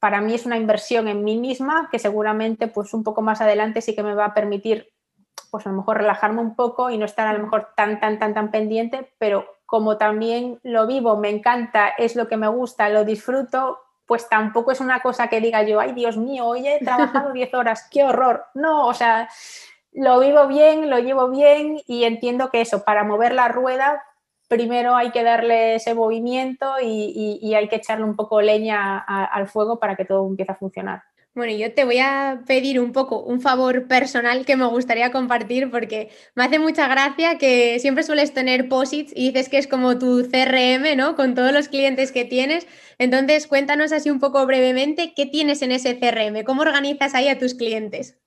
para 0.06 0.22
mí 0.22 0.36
es 0.36 0.46
una 0.46 0.56
inversión 0.56 1.08
en 1.08 1.24
mí 1.24 1.36
misma 1.36 1.90
que 1.92 1.98
seguramente 1.98 2.68
pues 2.68 2.94
un 2.94 3.04
poco 3.04 3.24
más 3.24 3.42
adelante 3.42 3.82
sí 3.82 3.96
que 3.96 4.04
me 4.04 4.14
va 4.14 4.26
a 4.26 4.34
permitir 4.36 4.94
pues 5.50 5.66
a 5.66 5.72
lo 5.72 5.78
mejor 5.78 5.98
relajarme 5.98 6.42
un 6.42 6.56
poco 6.56 6.92
y 6.92 7.00
no 7.00 7.06
estar 7.06 7.26
a 7.26 7.34
lo 7.34 7.40
mejor 7.40 7.70
tan, 7.76 8.00
tan, 8.00 8.20
tan, 8.20 8.36
tan 8.36 8.52
pendiente, 8.52 9.12
pero 9.18 9.48
como 9.66 9.98
también 9.98 10.60
lo 10.62 10.86
vivo, 10.86 11.18
me 11.18 11.32
encanta, 11.32 11.88
es 11.88 12.16
lo 12.16 12.28
que 12.28 12.38
me 12.38 12.48
gusta, 12.48 12.88
lo 12.90 13.04
disfruto, 13.04 13.80
pues 14.06 14.30
tampoco 14.30 14.72
es 14.72 14.80
una 14.80 15.00
cosa 15.00 15.28
que 15.28 15.42
diga 15.42 15.64
yo, 15.64 15.80
ay 15.80 15.94
Dios 15.94 16.18
mío, 16.18 16.46
hoy 16.46 16.68
he 16.68 16.78
trabajado 16.86 17.34
10 17.34 17.52
horas, 17.56 17.88
qué 17.90 18.04
horror. 18.04 18.46
No, 18.54 18.86
o 18.86 18.94
sea, 18.94 19.28
lo 19.92 20.20
vivo 20.20 20.46
bien, 20.46 20.88
lo 20.92 21.00
llevo 21.00 21.30
bien 21.32 21.82
y 21.88 22.04
entiendo 22.04 22.52
que 22.52 22.62
eso, 22.62 22.84
para 22.84 23.04
mover 23.04 23.34
la 23.34 23.48
rueda, 23.48 24.04
primero 24.48 24.96
hay 24.96 25.12
que 25.12 25.24
darle 25.24 25.76
ese 25.76 25.94
movimiento 25.94 26.66
y, 26.82 27.54
hay 27.56 27.68
que 27.68 27.78
echarle 27.78 28.06
un 28.06 28.16
poco 28.16 28.42
leña 28.42 28.98
al 28.98 29.48
fuego 29.48 29.80
para 29.80 29.96
que 29.96 30.06
todo 30.06 30.28
empiece 30.28 30.52
a 30.52 30.56
funcionar. 30.56 31.04
Bueno, 31.36 31.52
yo 31.52 31.74
te 31.74 31.84
voy 31.84 31.98
a 31.98 32.44
pedir 32.48 32.80
un 32.80 32.94
poco 32.94 33.22
un 33.22 33.42
favor 33.42 33.90
personal 33.90 34.46
que 34.46 34.56
me 34.56 34.66
gustaría 34.68 35.12
compartir 35.12 35.70
porque 35.70 36.10
me 36.34 36.46
hace 36.46 36.60
mucha 36.60 36.88
gracia 36.88 37.38
que 37.38 37.78
siempre 37.80 38.04
sueles 38.04 38.34
tener 38.34 38.70
posits 38.70 39.12
y 39.14 39.32
dices 39.32 39.50
que 39.50 39.58
es 39.58 39.68
como 39.68 40.00
tu 40.00 40.30
CRM, 40.32 40.96
¿no? 40.96 41.18
Con 41.18 41.36
todos 41.36 41.52
los 41.52 41.68
clientes 41.68 42.14
que 42.14 42.24
tienes. 42.24 42.66
Entonces, 43.00 43.48
cuéntanos 43.48 43.92
así 43.92 44.10
un 44.10 44.22
poco 44.22 44.46
brevemente 44.46 45.14
qué 45.14 45.26
tienes 45.26 45.62
en 45.62 45.74
ese 45.74 46.00
CRM, 46.00 46.46
cómo 46.46 46.62
organizas 46.62 47.14
ahí 47.14 47.28
a 47.28 47.38
tus 47.38 47.54
clientes. 47.54 48.18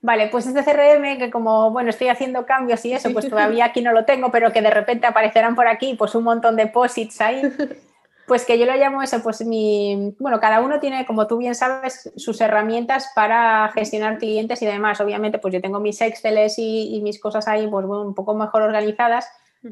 Vale, 0.00 0.28
pues 0.28 0.46
este 0.46 0.62
CRM 0.62 1.18
que 1.18 1.30
como, 1.30 1.70
bueno, 1.70 1.90
estoy 1.90 2.08
haciendo 2.08 2.46
cambios 2.46 2.84
y 2.84 2.92
eso, 2.92 3.12
pues 3.12 3.28
todavía 3.28 3.64
aquí 3.64 3.80
no 3.80 3.92
lo 3.92 4.04
tengo, 4.04 4.30
pero 4.30 4.52
que 4.52 4.62
de 4.62 4.70
repente 4.70 5.06
aparecerán 5.06 5.54
por 5.54 5.66
aquí, 5.66 5.94
pues 5.94 6.14
un 6.14 6.24
montón 6.24 6.56
de 6.56 6.66
posits 6.66 7.20
ahí. 7.20 7.42
Pues 8.26 8.44
que 8.44 8.58
yo 8.58 8.66
lo 8.66 8.74
llamo 8.74 9.02
eso, 9.02 9.22
pues 9.22 9.46
mi, 9.46 10.12
bueno, 10.18 10.40
cada 10.40 10.60
uno 10.60 10.80
tiene, 10.80 11.06
como 11.06 11.28
tú 11.28 11.38
bien 11.38 11.54
sabes, 11.54 12.10
sus 12.16 12.40
herramientas 12.40 13.12
para 13.14 13.70
gestionar 13.72 14.18
clientes 14.18 14.60
y 14.62 14.66
demás. 14.66 15.00
Obviamente, 15.00 15.38
pues 15.38 15.54
yo 15.54 15.60
tengo 15.60 15.78
mis 15.78 16.00
Exceles 16.00 16.56
y, 16.58 17.00
mis 17.04 17.20
cosas 17.20 17.46
ahí, 17.46 17.68
pues 17.68 17.86
un 17.86 18.16
poco 18.16 18.34
mejor 18.34 18.62
organizadas, 18.62 19.28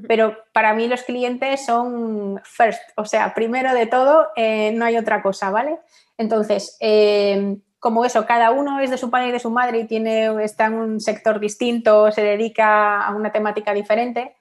pero 0.06 0.37
para 0.52 0.72
mí 0.72 0.87
los 0.87 1.02
clientes 1.02 1.66
son 1.66 2.40
first, 2.44 2.80
o 2.96 3.04
sea, 3.04 3.34
primero 3.34 3.74
de 3.74 3.87
todo, 3.87 4.28
eh, 4.37 4.70
no 4.72 4.84
hay 4.84 4.98
otra 4.98 5.20
cosa, 5.20 5.50
¿vale? 5.50 5.80
Entonces, 6.16 6.76
eh, 6.78 7.56
como 7.85 8.05
eso, 8.05 8.25
cada 8.27 8.51
uno 8.51 8.81
es 8.81 8.90
de 8.90 8.97
su 8.99 9.11
padre 9.11 9.29
y 9.29 9.33
de 9.33 9.38
su 9.38 9.51
madre 9.51 9.81
y 9.81 9.85
tiene, 9.85 10.42
está 10.42 10.64
en 10.64 10.75
un 10.75 11.01
sector 11.01 11.38
distinto, 11.38 12.11
se 12.11 12.23
dedica 12.23 13.03
a 13.03 13.14
una 13.14 13.31
temática 13.31 13.73
diferente 13.73 14.35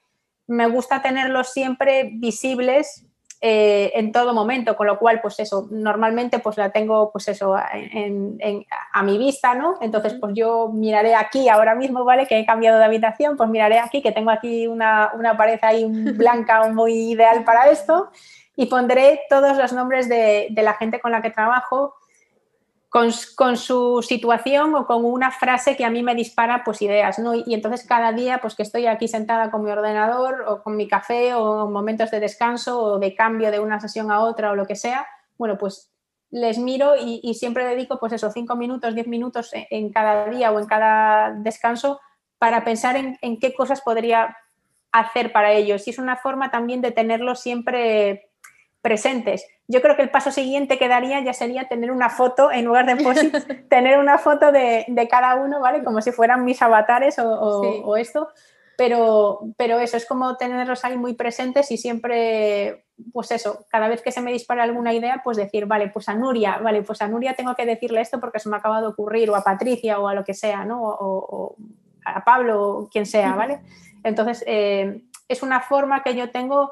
me 0.48 0.68
gusta 0.68 1.02
tenerlos 1.02 1.50
siempre 1.50 2.10
visibles 2.14 3.06
eh, 3.46 3.92
en 3.96 4.14
todo 4.14 4.34
momento, 4.34 4.76
con 4.78 4.88
lo 4.88 4.98
cual, 4.98 5.20
pues 5.22 5.40
eso, 5.40 5.68
normalmente 5.70 6.40
pues 6.40 6.58
la 6.58 6.72
tengo, 6.72 7.12
pues 7.12 7.28
eso, 7.28 7.56
a 7.56 9.04
mi 9.04 9.18
vista, 9.18 9.54
¿no? 9.54 9.78
Entonces, 9.82 10.14
pues 10.14 10.34
yo 10.34 10.70
miraré 10.74 11.14
aquí 11.14 11.50
ahora 11.50 11.76
mismo, 11.76 12.06
¿vale? 12.06 12.26
Que 12.26 12.40
he 12.40 12.46
cambiado 12.46 12.80
de 12.80 12.86
habitación, 12.86 13.36
pues 13.36 13.50
miraré 13.50 13.80
aquí, 13.80 14.02
que 14.02 14.14
tengo 14.14 14.32
aquí 14.32 14.68
una, 14.68 15.12
pared 15.38 15.60
ahí 15.62 15.86
blanca 16.16 16.70
muy 16.70 17.12
ideal 17.12 17.44
para 17.44 17.70
esto, 17.70 18.12
y 18.56 18.68
pondré 18.68 19.22
todos 19.30 19.58
los 19.58 19.74
nombres 19.74 20.08
de, 20.08 20.48
de 20.52 20.62
la 20.62 20.76
gente 20.76 21.02
con 21.02 21.12
la 21.12 21.22
que 21.22 21.32
trabajo, 21.32 21.96
con, 22.94 23.58
su 23.58 24.06
situación 24.08 24.76
o 24.76 24.86
con 24.86 25.04
una 25.04 25.32
frase 25.32 25.76
que 25.76 25.84
a 25.84 25.90
mí 25.90 26.04
me 26.04 26.14
dispara 26.14 26.62
pues 26.64 26.80
ideas, 26.84 27.18
¿no? 27.18 27.34
Y, 27.34 27.44
entonces 27.48 27.88
cada 27.88 28.12
día 28.12 28.38
pues 28.40 28.54
que 28.54 28.62
estoy 28.62 28.86
aquí 28.86 29.08
sentada 29.08 29.50
con 29.50 29.64
mi 29.64 29.72
ordenador 29.72 30.46
o 30.48 30.62
con 30.62 30.76
mi 30.76 30.88
café 30.88 31.34
o 31.34 31.66
en 31.66 31.74
momentos 31.74 32.12
de 32.12 32.20
descanso 32.20 32.80
o 32.80 33.00
de 33.00 33.16
cambio 33.16 33.50
de 33.50 33.60
una 33.60 33.80
sesión 33.80 34.12
a 34.12 34.20
otra 34.20 34.52
o 34.52 34.56
lo 34.56 34.68
que 34.68 34.76
sea, 34.76 35.08
bueno, 35.40 35.58
pues 35.58 35.92
les 36.30 36.60
miro 36.60 36.94
y, 36.96 37.34
siempre 37.34 37.66
dedico 37.66 38.00
pues 38.00 38.14
esos 38.14 38.32
cinco 38.32 38.56
minutos, 38.56 38.94
diez 38.94 39.08
minutos 39.08 39.50
en, 39.54 39.92
cada 39.92 40.28
día 40.30 40.52
o 40.52 40.60
en 40.60 40.68
cada 40.68 41.32
descanso 41.32 42.00
para 42.38 42.64
pensar 42.64 42.96
en, 42.96 43.18
en 43.24 43.40
qué 43.40 43.56
cosas 43.56 43.82
podría 43.82 44.38
hacer 44.92 45.32
para 45.32 45.52
ellos. 45.52 45.88
Y 45.88 45.90
es 45.90 45.98
una 45.98 46.18
forma 46.18 46.52
también 46.52 46.82
de 46.82 46.92
tenerlos 46.92 47.40
siempre 47.40 48.30
presentes. 48.84 49.48
Yo 49.70 49.82
creo 49.82 49.96
que 49.96 50.02
el 50.02 50.12
paso 50.12 50.30
siguiente 50.30 50.78
que 50.78 50.90
daría 50.90 51.24
ya 51.24 51.34
sería 51.34 51.70
tener 51.70 51.90
una 51.90 52.10
foto, 52.10 52.52
en 52.52 52.66
lugar 52.66 52.86
de 52.86 52.96
tener 53.70 53.98
una 53.98 54.18
foto 54.18 54.52
de, 54.52 54.86
cada 55.10 55.36
uno, 55.36 55.62
¿vale? 55.62 55.86
Como 55.86 56.02
si 56.02 56.12
fueran 56.12 56.44
mis 56.44 56.62
avatares 56.62 57.18
o, 57.18 57.96
esto. 57.96 58.28
Pero, 58.78 59.40
pero 59.56 59.80
eso 59.80 59.96
es 59.96 60.06
como 60.06 60.36
tenerlos 60.36 60.84
ahí 60.84 60.98
muy 60.98 61.14
presentes 61.14 61.72
y 61.72 61.78
siempre, 61.78 62.84
pues 63.14 63.32
eso, 63.32 63.66
cada 63.70 63.88
vez 63.88 64.02
que 64.02 64.12
se 64.12 64.20
me 64.20 64.34
dispara 64.34 64.64
alguna 64.64 64.94
idea, 64.94 65.22
pues 65.24 65.38
decir, 65.38 65.66
vale, 65.66 65.88
pues 65.88 66.10
a 66.10 66.16
Nuria, 66.16 66.58
vale, 66.58 66.82
pues 66.82 67.02
a 67.02 67.08
Nuria 67.08 67.36
tengo 67.36 67.56
que 67.56 67.66
decirle 67.66 68.02
esto 68.02 68.20
porque 68.20 68.40
se 68.40 68.50
me 68.50 68.58
acaba 68.58 68.82
de 68.82 68.88
ocurrir, 68.88 69.30
o 69.30 69.36
a 69.36 69.44
Patricia, 69.44 70.00
o 70.00 70.10
a 70.10 70.14
lo 70.14 70.26
que 70.26 70.34
sea, 70.34 70.66
¿no? 70.66 70.82
O, 70.84 71.56
a 72.04 72.26
Pablo, 72.26 72.80
o 72.80 72.90
quien 72.90 73.06
sea, 73.06 73.34
¿vale? 73.36 73.62
Entonces, 74.04 74.44
eh, 74.46 75.04
es 75.30 75.42
una 75.42 75.62
forma 75.62 76.04
que 76.04 76.16
yo 76.16 76.32
tengo 76.32 76.72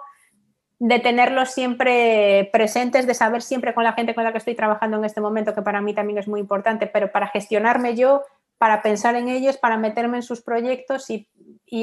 de 0.84 0.98
tenerlos 0.98 1.52
siempre 1.52 2.50
presentes, 2.52 3.06
de 3.06 3.14
saber 3.14 3.44
siempre 3.44 3.76
con 3.76 3.84
la 3.84 3.94
gente 3.94 4.16
con 4.16 4.24
la 4.24 4.32
que 4.32 4.40
estoy 4.40 4.56
trabajando 4.56 4.98
en 4.98 5.06
este 5.06 5.22
momento, 5.22 5.54
que 5.54 5.62
para 5.62 5.80
mí 5.80 5.94
también 5.94 6.18
es 6.18 6.28
muy 6.28 6.40
importante, 6.40 6.88
pero 6.88 7.12
para 7.12 7.28
gestionarme 7.28 7.96
yo, 7.96 8.24
para 8.58 8.82
pensar 8.82 9.14
en 9.14 9.28
ellos, 9.28 9.58
para 9.58 9.78
meterme 9.78 10.18
en 10.18 10.24
sus 10.24 10.42
proyectos 10.42 11.08
y, 11.12 11.28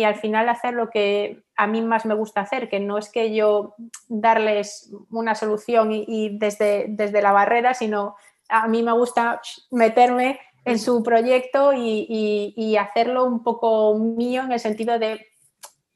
al 0.02 0.16
final 0.16 0.48
hacer 0.48 0.74
lo 0.74 0.90
que 0.90 1.44
a 1.56 1.68
mí 1.68 1.80
más 1.80 2.06
me 2.06 2.14
gusta 2.14 2.40
hacer, 2.40 2.68
que 2.68 2.80
no 2.80 2.98
es 2.98 3.08
que 3.08 3.32
yo 3.32 3.76
darles 4.08 4.92
una 5.10 5.36
solución 5.36 5.92
y, 5.92 6.36
desde, 6.36 6.86
desde 6.88 7.22
la 7.22 7.30
barrera, 7.30 7.74
sino 7.74 8.16
a 8.48 8.66
mí 8.66 8.82
me 8.82 8.92
gusta 8.92 9.40
meterme 9.70 10.40
en 10.64 10.80
su 10.80 11.04
proyecto 11.04 11.72
y 11.72 12.76
hacerlo 12.76 13.26
un 13.26 13.44
poco 13.44 13.96
mío 13.96 14.42
en 14.42 14.50
el 14.50 14.60
sentido 14.60 14.98
de 14.98 15.24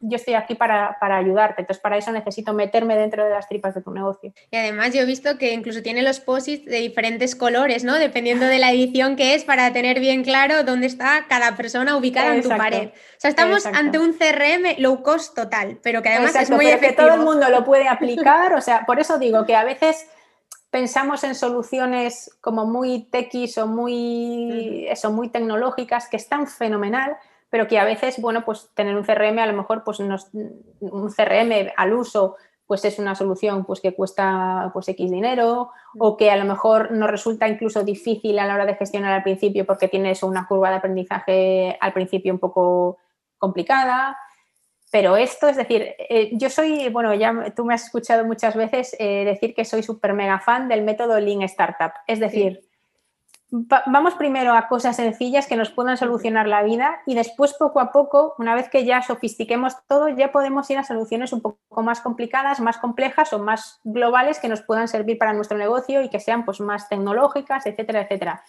yo 0.03 0.17
estoy 0.17 0.35
aquí 0.35 0.55
para, 0.55 0.97
ayudarte. 1.01 1.63
Entonces, 1.63 1.81
para 1.81 1.97
eso 1.97 2.13
necesito 2.13 2.53
meterme 2.53 2.97
dentro 2.97 3.25
de 3.25 3.31
las 3.31 3.49
tripas 3.49 3.75
de 3.75 3.83
tu 3.83 3.93
negocio. 3.93 4.33
Y 4.51 4.57
además, 4.57 4.93
yo 4.93 5.03
he 5.03 5.05
visto 5.05 5.39
que 5.39 5.53
incluso 5.53 5.83
tiene 5.83 6.03
los 6.03 6.21
posits 6.21 6.65
de 6.67 6.79
diferentes 6.79 7.35
colores, 7.35 7.85
¿no? 7.85 7.95
Dependiendo 7.95 8.47
de 8.47 8.59
la 8.59 8.73
edición 8.73 9.17
que 9.17 9.35
es, 9.35 9.45
para 9.45 9.73
tener 9.73 10.01
bien 10.01 10.25
claro 10.25 10.65
dónde 10.65 10.89
está 10.89 11.27
cada 11.29 11.57
persona 11.57 11.97
ubicada 11.97 12.35
en 12.35 12.43
tu 12.43 12.49
pared. 12.49 12.89
O 12.89 12.93
sea, 13.19 13.31
estamos 13.31 13.65
ante 13.65 13.99
un 13.99 14.13
CRM 14.13 14.79
low 14.79 15.03
cost 15.03 15.35
total, 15.35 15.79
pero 15.83 16.03
que 16.03 16.09
además 16.09 16.35
es 16.35 16.51
muy 16.51 16.67
efectivo. 16.67 16.91
que 16.91 16.97
todo 16.97 17.15
el 17.15 17.21
mundo 17.21 17.49
lo 17.49 17.65
puede 17.65 17.89
aplicar. 17.89 18.55
O 18.55 18.61
sea, 18.61 18.85
por 18.85 18.99
eso 18.99 19.19
digo 19.19 19.47
que 19.47 19.55
a 19.55 19.65
veces 19.65 20.07
pensamos 20.73 21.23
en 21.23 21.35
soluciones 21.35 22.31
como 22.41 22.65
muy 22.65 23.05
techis 23.11 23.59
o 23.59 23.67
muy, 23.67 24.87
eso, 24.89 25.13
muy 25.13 25.29
tecnológicas, 25.29 26.09
que 26.09 26.17
están 26.17 26.47
fenomenal, 26.47 27.17
pero 27.53 27.69
que 27.69 27.79
a 27.79 27.85
veces, 27.85 28.19
bueno, 28.19 28.47
pues 28.47 28.71
tener 28.73 28.97
un 28.97 29.05
CRM 29.05 29.39
a 29.39 29.47
lo 29.47 29.53
mejor, 29.53 29.85
pues 29.85 30.01
un 30.01 30.17
CRM 31.15 31.71
al 31.77 31.93
uso, 31.93 32.37
pues 32.67 32.83
es 32.87 32.99
una 32.99 33.15
solución 33.15 33.67
pues 33.67 33.83
que 33.83 33.95
cuesta 33.95 34.71
pues 34.73 34.89
X 34.89 35.11
dinero 35.11 35.71
o 35.99 36.17
que 36.17 36.31
a 36.31 36.37
lo 36.39 36.47
mejor 36.47 36.93
nos 36.93 37.11
resulta 37.11 37.47
incluso 37.47 37.85
difícil 37.85 38.39
a 38.39 38.47
la 38.47 38.55
hora 38.55 38.65
de 38.65 38.77
gestionar 38.77 39.13
al 39.13 39.23
principio 39.23 39.67
porque 39.67 39.89
tienes 39.89 40.23
una 40.23 40.47
curva 40.47 40.71
de 40.71 40.77
aprendizaje 40.77 41.77
al 41.79 41.93
principio 41.93 42.33
un 42.33 42.39
poco 42.39 42.97
complicada. 43.37 44.17
Pero 44.91 45.19
esto, 45.19 45.47
es 45.47 45.59
decir, 45.59 45.95
eh, 45.99 46.31
yo 46.33 46.49
soy, 46.49 46.89
bueno, 46.89 47.13
ya 47.13 47.53
tú 47.55 47.67
me 47.67 47.75
has 47.75 47.85
escuchado 47.85 48.25
muchas 48.25 48.57
veces 48.57 48.97
eh, 48.99 49.27
decir 49.27 49.55
que 49.55 49.67
soy 49.67 49.83
súper 49.83 50.15
mega 50.15 50.41
fan 50.41 50.69
del 50.69 50.81
método 50.81 51.21
Lean 51.21 51.43
Startup. 51.43 51.93
Es 52.07 52.19
decir, 52.19 52.63
vamos 53.53 54.15
primero 54.15 54.55
a 54.55 54.67
cosas 54.67 54.97
sencillas 54.97 55.47
que 55.47 55.57
nos 55.57 55.71
puedan 55.71 55.99
solucionar 55.99 56.49
la 56.49 56.63
vida 56.63 57.03
y 57.05 57.15
después 57.15 57.53
poco 57.53 57.81
a 57.81 57.93
poco, 57.93 58.35
una 58.39 58.55
vez 58.55 58.71
que 58.71 58.87
ya 58.87 59.03
sofistiquemos 59.03 59.77
todo, 59.87 60.09
ya 60.09 60.33
podemos 60.33 60.71
ir 60.71 60.79
a 60.79 60.85
soluciones 60.85 61.35
un 61.35 61.43
poco 61.43 61.83
más 61.83 62.01
complicadas, 62.01 62.61
más 62.61 62.79
complejas 62.79 63.31
o 63.35 63.39
más 63.39 63.81
globales 63.85 64.39
que 64.39 64.49
nos 64.49 64.63
puedan 64.63 64.89
servir 64.89 65.19
para 65.19 65.35
nuestro 65.35 65.59
negocio 65.59 66.01
y 66.01 66.09
que 66.09 66.19
sean 66.19 66.47
pues 66.47 66.61
más 66.61 66.89
tecnológicas, 66.89 67.67
etcétera, 67.67 68.01
etcétera. 68.01 68.43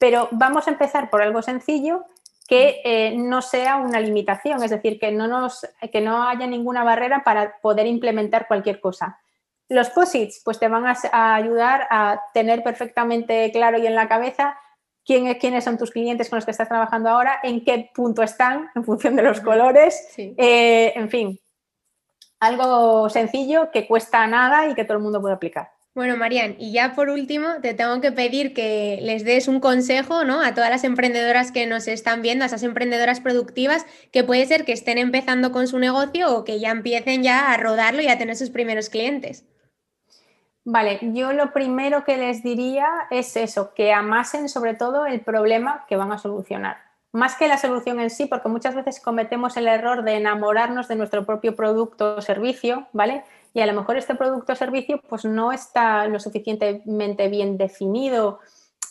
Pero 0.00 0.28
vamos 0.32 0.66
a 0.66 0.72
empezar 0.72 1.08
por 1.08 1.22
algo 1.22 1.40
sencillo 1.40 2.04
que 2.48 2.80
eh, 2.82 3.14
no 3.16 3.42
sea 3.42 3.76
una 3.76 4.00
limitación, 4.00 4.60
es 4.64 4.70
decir, 4.70 4.98
que 4.98 5.12
no, 5.12 5.28
nos, 5.28 5.68
que 5.92 6.00
no 6.00 6.26
haya 6.26 6.48
ninguna 6.48 6.82
barrera 6.82 7.22
para 7.22 7.58
poder 7.60 7.86
implementar 7.86 8.48
cualquier 8.48 8.80
cosa. 8.80 9.20
Los 9.68 9.90
posits, 9.90 10.40
pues 10.44 10.58
te 10.58 10.68
van 10.68 10.86
a, 10.86 11.34
ayudar 11.34 11.86
a 11.90 12.22
tener 12.32 12.62
perfectamente 12.62 13.50
claro 13.52 13.78
y 13.78 13.86
en 13.86 13.94
la 13.94 14.08
cabeza 14.08 14.58
quién, 15.04 15.32
quiénes 15.34 15.64
son 15.64 15.76
tus 15.76 15.90
clientes 15.90 16.30
con 16.30 16.38
los 16.38 16.44
que 16.44 16.52
estás 16.52 16.68
trabajando 16.68 17.10
ahora, 17.10 17.38
en 17.42 17.64
qué 17.64 17.90
punto 17.94 18.22
están 18.22 18.70
en 18.74 18.84
función 18.84 19.16
de 19.16 19.22
los 19.22 19.40
colores, 19.40 20.14
eh, 20.16 20.92
en 20.96 21.10
fin, 21.10 21.40
algo 22.40 23.10
sencillo 23.10 23.70
que 23.70 23.86
cuesta 23.86 24.26
nada 24.26 24.68
y 24.68 24.74
que 24.74 24.84
todo 24.84 24.96
el 24.96 25.02
mundo 25.02 25.20
puede 25.20 25.34
aplicar. 25.34 25.70
Bueno, 25.98 26.16
Marian, 26.16 26.54
y 26.60 26.70
ya 26.70 26.94
por 26.94 27.08
último, 27.08 27.54
te 27.60 27.74
tengo 27.74 28.00
que 28.00 28.12
pedir 28.12 28.54
que 28.54 29.00
les 29.02 29.24
des 29.24 29.48
un 29.48 29.58
consejo 29.58 30.24
¿no? 30.24 30.40
a 30.40 30.54
todas 30.54 30.70
las 30.70 30.84
emprendedoras 30.84 31.50
que 31.50 31.66
nos 31.66 31.88
están 31.88 32.22
viendo, 32.22 32.44
a 32.44 32.46
esas 32.46 32.62
emprendedoras 32.62 33.18
productivas, 33.18 33.84
que 34.12 34.22
puede 34.22 34.46
ser 34.46 34.64
que 34.64 34.72
estén 34.72 34.98
empezando 34.98 35.50
con 35.50 35.66
su 35.66 35.80
negocio 35.80 36.32
o 36.32 36.44
que 36.44 36.60
ya 36.60 36.70
empiecen 36.70 37.24
ya 37.24 37.52
a 37.52 37.56
rodarlo 37.56 38.00
y 38.00 38.06
a 38.06 38.16
tener 38.16 38.36
sus 38.36 38.50
primeros 38.50 38.90
clientes. 38.90 39.44
Vale, 40.70 40.98
yo 41.14 41.32
lo 41.32 41.54
primero 41.54 42.04
que 42.04 42.18
les 42.18 42.42
diría 42.42 42.86
es 43.10 43.36
eso, 43.36 43.72
que 43.72 43.94
amasen 43.94 44.50
sobre 44.50 44.74
todo 44.74 45.06
el 45.06 45.22
problema 45.22 45.86
que 45.88 45.96
van 45.96 46.12
a 46.12 46.18
solucionar. 46.18 46.76
Más 47.10 47.36
que 47.36 47.48
la 47.48 47.56
solución 47.56 48.00
en 48.00 48.10
sí, 48.10 48.26
porque 48.26 48.50
muchas 48.50 48.74
veces 48.74 49.00
cometemos 49.00 49.56
el 49.56 49.66
error 49.66 50.02
de 50.02 50.16
enamorarnos 50.16 50.86
de 50.86 50.96
nuestro 50.96 51.24
propio 51.24 51.56
producto 51.56 52.16
o 52.16 52.20
servicio, 52.20 52.86
¿vale? 52.92 53.24
Y 53.54 53.60
a 53.62 53.66
lo 53.66 53.72
mejor 53.72 53.96
este 53.96 54.14
producto 54.14 54.52
o 54.52 54.56
servicio 54.56 55.00
pues 55.08 55.24
no 55.24 55.52
está 55.52 56.06
lo 56.06 56.20
suficientemente 56.20 57.28
bien 57.28 57.56
definido 57.56 58.40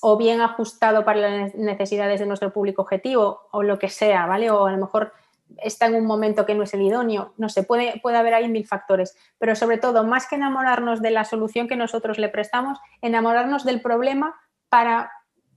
o 0.02 0.18
bien 0.18 0.42
ajustado 0.42 1.06
para 1.06 1.20
las 1.20 1.54
necesidades 1.54 2.20
de 2.20 2.26
nuestro 2.26 2.52
público 2.52 2.82
objetivo 2.82 3.42
o 3.52 3.62
lo 3.62 3.78
que 3.78 3.90
sea, 3.90 4.26
¿vale? 4.26 4.50
O 4.50 4.66
a 4.66 4.72
lo 4.72 4.80
mejor 4.80 5.14
está 5.58 5.88
en 5.88 5.96
un 5.96 6.06
momento 6.06 6.46
que 6.46 6.56
no 6.56 6.64
es 6.64 6.74
el 6.74 6.82
idóneo, 6.82 7.34
no 7.38 7.50
sé, 7.50 7.64
puede, 7.64 8.02
haber 8.04 8.34
ahí 8.34 8.48
mil 8.48 8.68
factores, 8.68 9.16
pero 9.38 9.56
sobre 9.56 9.78
todo, 9.78 10.04
más 10.04 10.28
que 10.28 10.36
enamorarnos 10.36 11.02
de 11.02 11.12
la 11.12 11.24
solución 11.24 11.68
que 11.68 11.76
nosotros 11.76 12.18
le 12.18 12.30
prestamos, 12.30 12.80
enamorarnos 13.02 13.66
del 13.66 13.82
problema 13.82 14.36
para 14.70 15.12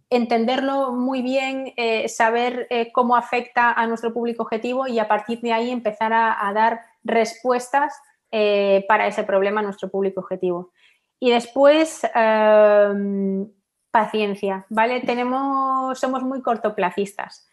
entenderlo 0.09 0.93
muy 0.93 1.23
bien, 1.23 1.73
eh, 1.77 2.09
saber 2.09 2.67
eh, 2.71 2.91
cómo 2.93 3.17
afecta 3.17 3.73
a 3.73 3.87
nuestro 3.87 4.13
público 4.13 4.43
objetivo 4.43 4.89
y 4.89 4.99
a 4.99 5.07
partir 5.07 5.41
de 5.41 5.53
ahí 5.53 5.71
empezar 5.71 6.13
a, 6.13 6.51
dar 6.53 6.81
respuestas 7.05 7.95
eh, 8.33 8.85
para 8.89 9.07
ese 9.07 9.23
problema 9.23 9.61
a 9.61 9.65
nuestro 9.65 9.89
público 9.89 10.21
objetivo. 10.21 10.73
Y 11.21 11.31
después, 11.31 12.03
em, 12.15 13.47
paciencia, 13.91 14.67
¿vale? 14.71 15.01
Tenemos, 15.01 15.99
somos 15.99 16.23
muy 16.23 16.41
cortoplacistas. 16.43 17.50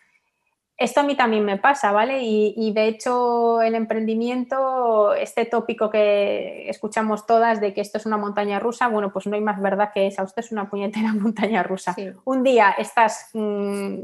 Esto 0.78 1.00
a 1.00 1.04
mí 1.04 1.16
también 1.16 1.44
me 1.44 1.58
pasa, 1.58 1.92
¿vale? 1.92 2.20
Y, 2.22 2.72
de 2.72 2.88
hecho 2.88 3.64
el 3.64 3.74
emprendimiento, 3.74 5.16
este 5.16 5.46
tópico 5.46 5.90
que 5.90 6.70
escuchamos 6.70 7.26
todas 7.26 7.60
de 7.60 7.74
que 7.74 7.82
esto 7.82 7.98
es 7.98 8.06
una 8.06 8.18
montaña 8.18 8.60
rusa, 8.60 8.88
bueno, 8.88 9.12
pues 9.12 9.26
no 9.26 9.36
hay 9.36 9.42
más 9.42 9.60
verdad 9.60 9.90
que 9.92 10.06
esa, 10.06 10.22
usted 10.22 10.44
es 10.44 10.52
una 10.52 10.70
puñetera 10.70 11.14
montaña 11.20 11.64
rusa. 11.64 11.96
Un 12.26 12.44
día 12.44 12.76
estás, 12.78 13.32
mm, 13.34 13.96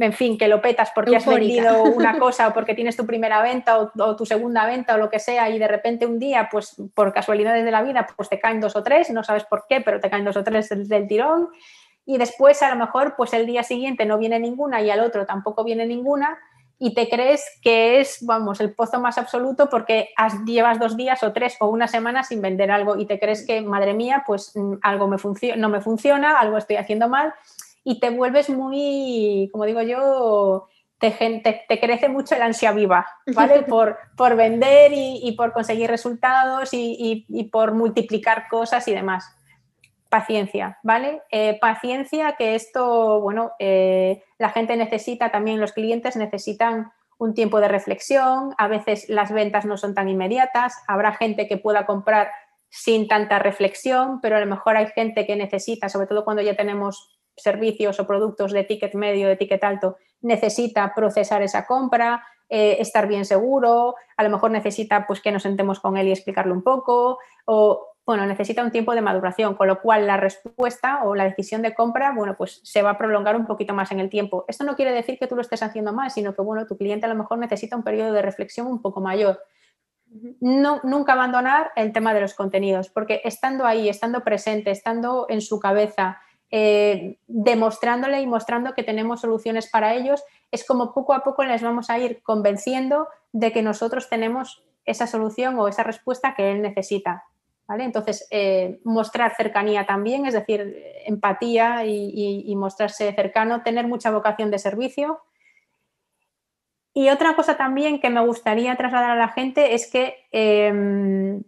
en 0.00 0.12
fin, 0.12 0.36
que 0.36 0.48
lo 0.48 0.60
petas 0.60 0.90
porque 0.92 1.14
has 1.14 1.26
vendido 1.26 1.84
una 1.84 2.18
cosa 2.18 2.48
o 2.48 2.52
porque 2.52 2.74
tienes 2.74 2.96
tu 2.96 3.06
primera 3.06 3.40
venta 3.40 3.78
o, 3.78 4.16
tu 4.16 4.26
segunda 4.26 4.66
venta 4.66 4.96
o 4.96 4.98
lo 4.98 5.08
que 5.08 5.20
sea 5.20 5.48
y 5.48 5.60
de 5.60 5.68
repente 5.68 6.06
un 6.06 6.18
día, 6.18 6.48
pues 6.50 6.74
por 6.94 7.12
casualidades 7.12 7.64
de 7.64 7.70
la 7.70 7.82
vida, 7.82 8.04
pues 8.16 8.28
te 8.28 8.40
caen 8.40 8.60
dos 8.60 8.74
o 8.74 8.82
tres, 8.82 9.10
no 9.10 9.22
sabes 9.22 9.44
por 9.44 9.66
qué, 9.68 9.80
pero 9.80 10.00
te 10.00 10.10
caen 10.10 10.24
dos 10.24 10.36
o 10.36 10.42
tres 10.42 10.68
del 10.88 11.06
tirón 11.06 11.50
y 12.06 12.18
después 12.18 12.62
a 12.62 12.70
lo 12.70 12.76
mejor 12.76 13.14
pues 13.16 13.34
el 13.34 13.46
día 13.46 13.62
siguiente 13.62 14.06
no 14.06 14.16
viene 14.16 14.38
ninguna 14.38 14.80
y 14.80 14.90
al 14.90 15.00
otro 15.00 15.26
tampoco 15.26 15.64
viene 15.64 15.84
ninguna 15.86 16.38
y 16.78 16.94
te 16.94 17.08
crees 17.08 17.44
que 17.62 18.00
es, 18.00 18.18
vamos, 18.24 18.60
el 18.60 18.72
pozo 18.74 19.00
más 19.00 19.18
absoluto 19.18 19.68
porque 19.68 20.10
llevas 20.44 20.78
dos 20.78 20.96
días 20.96 21.22
o 21.22 21.32
tres 21.32 21.56
o 21.60 21.68
una 21.68 21.88
semana 21.88 22.22
sin 22.22 22.42
vender 22.42 22.70
algo 22.70 22.96
y 22.96 23.06
te 23.06 23.18
crees 23.18 23.46
que, 23.46 23.62
madre 23.62 23.94
mía, 23.94 24.24
pues 24.26 24.52
mm, 24.54 24.74
algo 24.82 25.08
me 25.08 25.16
no 25.56 25.68
me 25.68 25.80
funciona, 25.80 26.38
algo 26.38 26.58
estoy 26.58 26.76
haciendo 26.76 27.08
mal 27.08 27.34
y 27.82 27.98
te 27.98 28.10
vuelves 28.10 28.50
muy, 28.50 29.48
como 29.52 29.64
digo 29.64 29.80
yo, 29.80 30.68
te, 30.98 31.10
te, 31.68 31.80
crece 31.80 32.08
mucho 32.08 32.34
el 32.34 32.42
ansia 32.42 32.72
viva, 32.72 33.06
¿vale? 33.34 33.62
Por, 33.68 33.96
por 34.16 34.34
vender 34.34 34.92
y, 34.94 35.32
por 35.36 35.52
conseguir 35.52 35.90
resultados 35.90 36.70
y, 36.72 37.48
por 37.52 37.74
multiplicar 37.74 38.48
cosas 38.48 38.86
y 38.88 38.94
demás. 38.94 39.35
Paciencia, 40.16 40.78
¿vale? 40.82 41.20
Eh, 41.30 41.58
paciencia 41.60 42.36
que 42.38 42.54
esto, 42.54 43.20
bueno, 43.20 43.52
eh, 43.58 44.22
la 44.38 44.48
gente 44.48 44.74
necesita, 44.74 45.30
también 45.30 45.60
los 45.60 45.74
clientes 45.74 46.16
necesitan 46.16 46.90
un 47.18 47.34
tiempo 47.34 47.60
de 47.60 47.68
reflexión, 47.68 48.54
a 48.56 48.66
veces 48.66 49.10
las 49.10 49.30
ventas 49.30 49.66
no 49.66 49.76
son 49.76 49.94
tan 49.94 50.08
inmediatas, 50.08 50.82
habrá 50.88 51.12
gente 51.12 51.46
que 51.46 51.58
pueda 51.58 51.84
comprar 51.84 52.30
sin 52.70 53.08
tanta 53.08 53.38
reflexión, 53.38 54.22
pero 54.22 54.38
a 54.38 54.40
lo 54.40 54.46
mejor 54.46 54.78
hay 54.78 54.86
gente 54.86 55.26
que 55.26 55.36
necesita, 55.36 55.90
sobre 55.90 56.06
todo 56.06 56.24
cuando 56.24 56.40
ya 56.40 56.56
tenemos 56.56 57.20
servicios 57.36 58.00
o 58.00 58.06
productos 58.06 58.52
de 58.52 58.64
ticket 58.64 58.94
medio, 58.94 59.28
de 59.28 59.36
ticket 59.36 59.62
alto, 59.64 59.98
necesita 60.22 60.94
procesar 60.94 61.42
esa 61.42 61.66
compra, 61.66 62.24
eh, 62.48 62.78
estar 62.80 63.06
bien 63.06 63.26
seguro, 63.26 63.96
a 64.16 64.24
lo 64.24 64.30
mejor 64.30 64.50
necesita 64.50 65.06
pues 65.06 65.20
que 65.20 65.30
nos 65.30 65.42
sentemos 65.42 65.78
con 65.78 65.98
él 65.98 66.08
y 66.08 66.12
explicarle 66.12 66.54
un 66.54 66.62
poco, 66.62 67.18
o 67.44 67.95
bueno, 68.06 68.24
necesita 68.24 68.62
un 68.62 68.70
tiempo 68.70 68.94
de 68.94 69.00
maduración, 69.00 69.56
con 69.56 69.66
lo 69.66 69.80
cual 69.80 70.06
la 70.06 70.16
respuesta 70.16 71.02
o 71.02 71.16
la 71.16 71.24
decisión 71.24 71.60
de 71.60 71.74
compra, 71.74 72.12
bueno, 72.14 72.36
pues 72.36 72.60
se 72.62 72.80
va 72.80 72.90
a 72.90 72.98
prolongar 72.98 73.34
un 73.34 73.46
poquito 73.46 73.74
más 73.74 73.90
en 73.90 73.98
el 73.98 74.08
tiempo. 74.08 74.44
Esto 74.46 74.62
no 74.62 74.76
quiere 74.76 74.92
decir 74.92 75.18
que 75.18 75.26
tú 75.26 75.34
lo 75.34 75.40
estés 75.40 75.64
haciendo 75.64 75.92
mal, 75.92 76.12
sino 76.12 76.32
que, 76.32 76.40
bueno, 76.40 76.66
tu 76.66 76.76
cliente 76.78 77.06
a 77.06 77.08
lo 77.08 77.16
mejor 77.16 77.38
necesita 77.38 77.74
un 77.74 77.82
periodo 77.82 78.12
de 78.12 78.22
reflexión 78.22 78.68
un 78.68 78.80
poco 78.80 79.00
mayor. 79.00 79.42
No, 80.40 80.80
nunca 80.84 81.14
abandonar 81.14 81.72
el 81.74 81.92
tema 81.92 82.14
de 82.14 82.20
los 82.20 82.34
contenidos, 82.34 82.90
porque 82.90 83.22
estando 83.24 83.66
ahí, 83.66 83.88
estando 83.88 84.22
presente, 84.22 84.70
estando 84.70 85.26
en 85.28 85.40
su 85.40 85.58
cabeza, 85.58 86.20
eh, 86.52 87.18
demostrándole 87.26 88.20
y 88.20 88.26
mostrando 88.28 88.72
que 88.74 88.84
tenemos 88.84 89.22
soluciones 89.22 89.68
para 89.68 89.94
ellos, 89.94 90.22
es 90.52 90.64
como 90.64 90.94
poco 90.94 91.12
a 91.12 91.24
poco 91.24 91.42
les 91.42 91.60
vamos 91.60 91.90
a 91.90 91.98
ir 91.98 92.22
convenciendo 92.22 93.08
de 93.32 93.50
que 93.50 93.62
nosotros 93.62 94.08
tenemos 94.08 94.62
esa 94.84 95.08
solución 95.08 95.58
o 95.58 95.66
esa 95.66 95.82
respuesta 95.82 96.36
que 96.36 96.52
él 96.52 96.62
necesita. 96.62 97.24
Entonces, 97.68 98.28
eh, 98.30 98.80
mostrar 98.84 99.34
cercanía 99.36 99.86
también, 99.86 100.26
es 100.26 100.34
decir, 100.34 100.82
empatía 101.04 101.84
y, 101.84 102.54
mostrarse 102.56 103.12
cercano, 103.12 103.62
tener 103.62 103.86
mucha 103.86 104.10
vocación 104.10 104.50
de 104.50 104.58
servicio. 104.58 105.20
Y 106.94 107.10
otra 107.10 107.36
cosa 107.36 107.56
también 107.56 108.00
que 108.00 108.08
me 108.08 108.24
gustaría 108.24 108.76
trasladar 108.76 109.10
a 109.10 109.16
la 109.16 109.28
gente 109.28 109.74
es 109.74 109.90
que 109.90 110.14
em, 110.32 111.42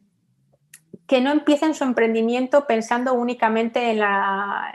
que 1.08 1.22
no 1.22 1.32
empiecen 1.32 1.74
su 1.74 1.84
emprendimiento 1.84 2.66
pensando 2.66 3.14
únicamente 3.14 3.90
en 3.90 3.98
la, 3.98 4.70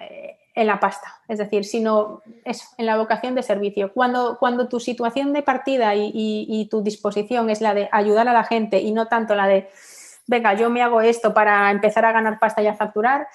en 0.55 0.67
la 0.67 0.79
pasta, 0.79 1.21
es 1.27 1.37
decir, 1.37 1.63
sino 1.63 2.21
eso, 2.43 2.65
en 2.79 2.87
la 2.87 2.97
vocación 2.97 3.35
de 3.35 3.43
servicio. 3.43 3.93
Cuando, 3.93 4.37
cuando 4.39 4.67
tu 4.67 4.79
situación 4.79 5.31
de 5.31 5.43
partida 5.43 5.93
y, 5.95 6.67
tu 6.71 6.81
disposición 6.81 7.51
es 7.51 7.61
la 7.61 7.75
de 7.75 7.87
ayudar 7.91 8.27
a 8.27 8.33
la 8.33 8.43
gente 8.43 8.81
y 8.81 8.91
no 8.91 9.07
tanto 9.07 9.35
la 9.35 9.47
de, 9.47 9.69
venga, 10.27 10.53
yo 10.53 10.69
me 10.69 10.81
hago 10.81 11.01
esto 11.01 11.33
para 11.33 11.71
empezar 11.71 12.05
a 12.05 12.11
ganar 12.11 12.39
pasta 12.39 12.61
y 12.61 12.67
a 12.67 12.75
facturar, 12.75 13.27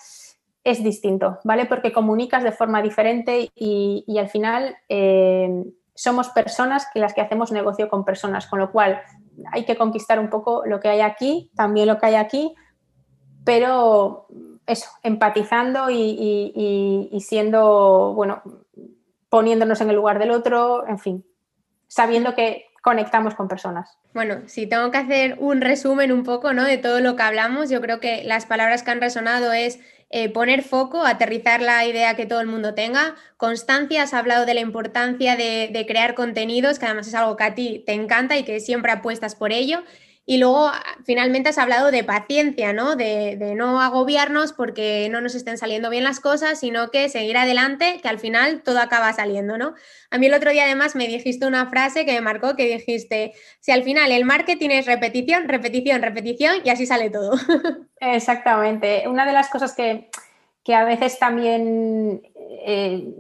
es 0.65 0.83
distinto, 0.83 1.39
¿vale? 1.45 1.67
Porque 1.67 1.93
comunicas 1.93 2.43
de 2.43 2.53
forma 2.53 2.83
diferente 2.83 3.51
y, 3.55 4.19
al 4.19 4.29
final 4.29 4.77
eh, 4.89 5.65
somos 5.95 6.29
personas 6.29 6.87
que 6.93 7.01
las 7.01 7.15
que 7.15 7.21
hacemos 7.21 7.53
negocio 7.53 7.89
con 7.89 8.05
personas, 8.05 8.47
con 8.47 8.59
lo 8.59 8.71
cual 8.71 9.01
hay 9.53 9.65
que 9.65 9.77
conquistar 9.77 10.19
un 10.19 10.31
poco 10.31 10.65
lo 10.67 10.79
que 10.81 10.89
hay 10.89 11.01
aquí, 11.01 11.51
también 11.57 11.89
lo 11.89 11.99
que 11.99 12.07
hay 12.07 12.15
aquí, 12.15 12.55
pero 13.45 14.27
eso, 14.67 14.91
empatizando 15.03 15.91
y, 15.91 17.19
siendo, 17.21 18.13
bueno, 18.15 18.43
poniéndonos 19.29 19.81
en 19.81 19.91
el 19.91 19.97
lugar 19.97 20.19
del 20.19 20.31
otro, 20.31 20.87
en 20.87 20.99
fin, 20.99 21.27
sabiendo 21.87 22.35
que 22.35 22.67
conectamos 22.83 23.35
con 23.35 23.49
personas. 23.49 23.99
Bueno, 24.15 24.43
si 24.47 24.67
tengo 24.67 24.91
que 24.91 24.99
hacer 24.99 25.37
un 25.39 25.61
resumen 25.61 26.13
un 26.13 26.25
poco 26.25 26.53
¿no? 26.53 26.65
de 26.65 26.79
todo 26.79 27.01
lo 27.01 27.17
que 27.17 27.23
hablamos, 27.23 27.71
yo 27.71 27.81
creo 27.81 28.01
que 28.01 28.23
las 28.25 28.47
palabras 28.47 28.83
que 28.83 28.91
han 28.91 29.01
resonado 29.01 29.53
es 29.53 29.79
eh, 30.11 30.31
poner 30.31 30.63
foco, 30.63 31.05
aterrizar 31.05 31.61
la 31.61 31.85
idea 31.85 32.17
que 32.17 32.25
todo 32.25 32.41
el 32.41 32.47
mundo 32.47 32.75
tenga, 32.75 33.15
constancia, 33.37 34.03
has 34.03 34.15
hablado 34.15 34.47
de 34.47 34.55
la 34.55 34.61
importancia 34.61 35.37
de, 35.37 35.69
de 35.71 35.87
crear 35.87 36.15
contenidos, 36.15 36.79
que 36.79 36.87
además 36.87 37.09
es 37.09 37.15
algo 37.15 37.37
que 37.37 37.45
a 37.45 37.55
ti 37.55 37.83
te 37.85 37.93
encanta 37.93 38.39
y 38.39 38.45
que 38.45 38.61
siempre 38.61 38.91
apuestas 38.91 39.35
por 39.35 39.53
ello, 39.53 39.83
y 40.29 40.37
luego 40.37 40.67
ah, 40.67 40.83
finalmente 41.05 41.49
has 41.49 41.57
hablado 41.57 41.91
de 41.91 42.05
paciencia, 42.05 42.75
¿no? 42.75 42.97
De, 42.97 43.55
no 43.57 43.81
agobiarnos 43.81 44.53
porque 44.53 45.09
no 45.11 45.23
nos 45.23 45.35
estén 45.35 45.57
saliendo 45.57 45.89
bien 45.89 46.05
las 46.05 46.21
cosas, 46.21 46.61
sino 46.61 46.91
que 46.91 47.09
seguir 47.09 47.39
adelante, 47.39 47.99
que 48.03 48.09
al 48.09 48.19
final 48.19 48.63
todo 48.63 48.79
acaba 48.79 49.11
saliendo, 49.15 49.57
¿no? 49.57 49.73
A 50.11 50.19
mí 50.19 50.27
el 50.27 50.35
otro 50.35 50.51
día 50.51 50.65
además 50.65 50.95
me 50.95 51.09
dijiste 51.09 51.47
una 51.47 51.71
frase 51.71 52.05
que 52.05 52.13
me 52.13 52.21
marcó, 52.21 52.57
que 52.57 52.77
dijiste, 52.77 53.33
si 53.61 53.73
al 53.73 53.85
final 53.85 54.13
el 54.13 54.27
marketing 54.27 54.69
es 54.69 54.85
repetición, 54.85 55.49
repetición, 55.49 56.03
repetición 56.03 56.57
y 56.63 56.69
así 56.69 56.85
sale 56.85 57.09
todo. 57.09 57.33
Exactamente. 57.99 59.09
Una 59.09 59.25
de 59.25 59.33
las 59.33 59.49
cosas 59.49 59.75
que, 59.75 60.11
a 60.75 60.85
veces 60.85 61.19
también... 61.19 62.21
Eh, 62.67 63.15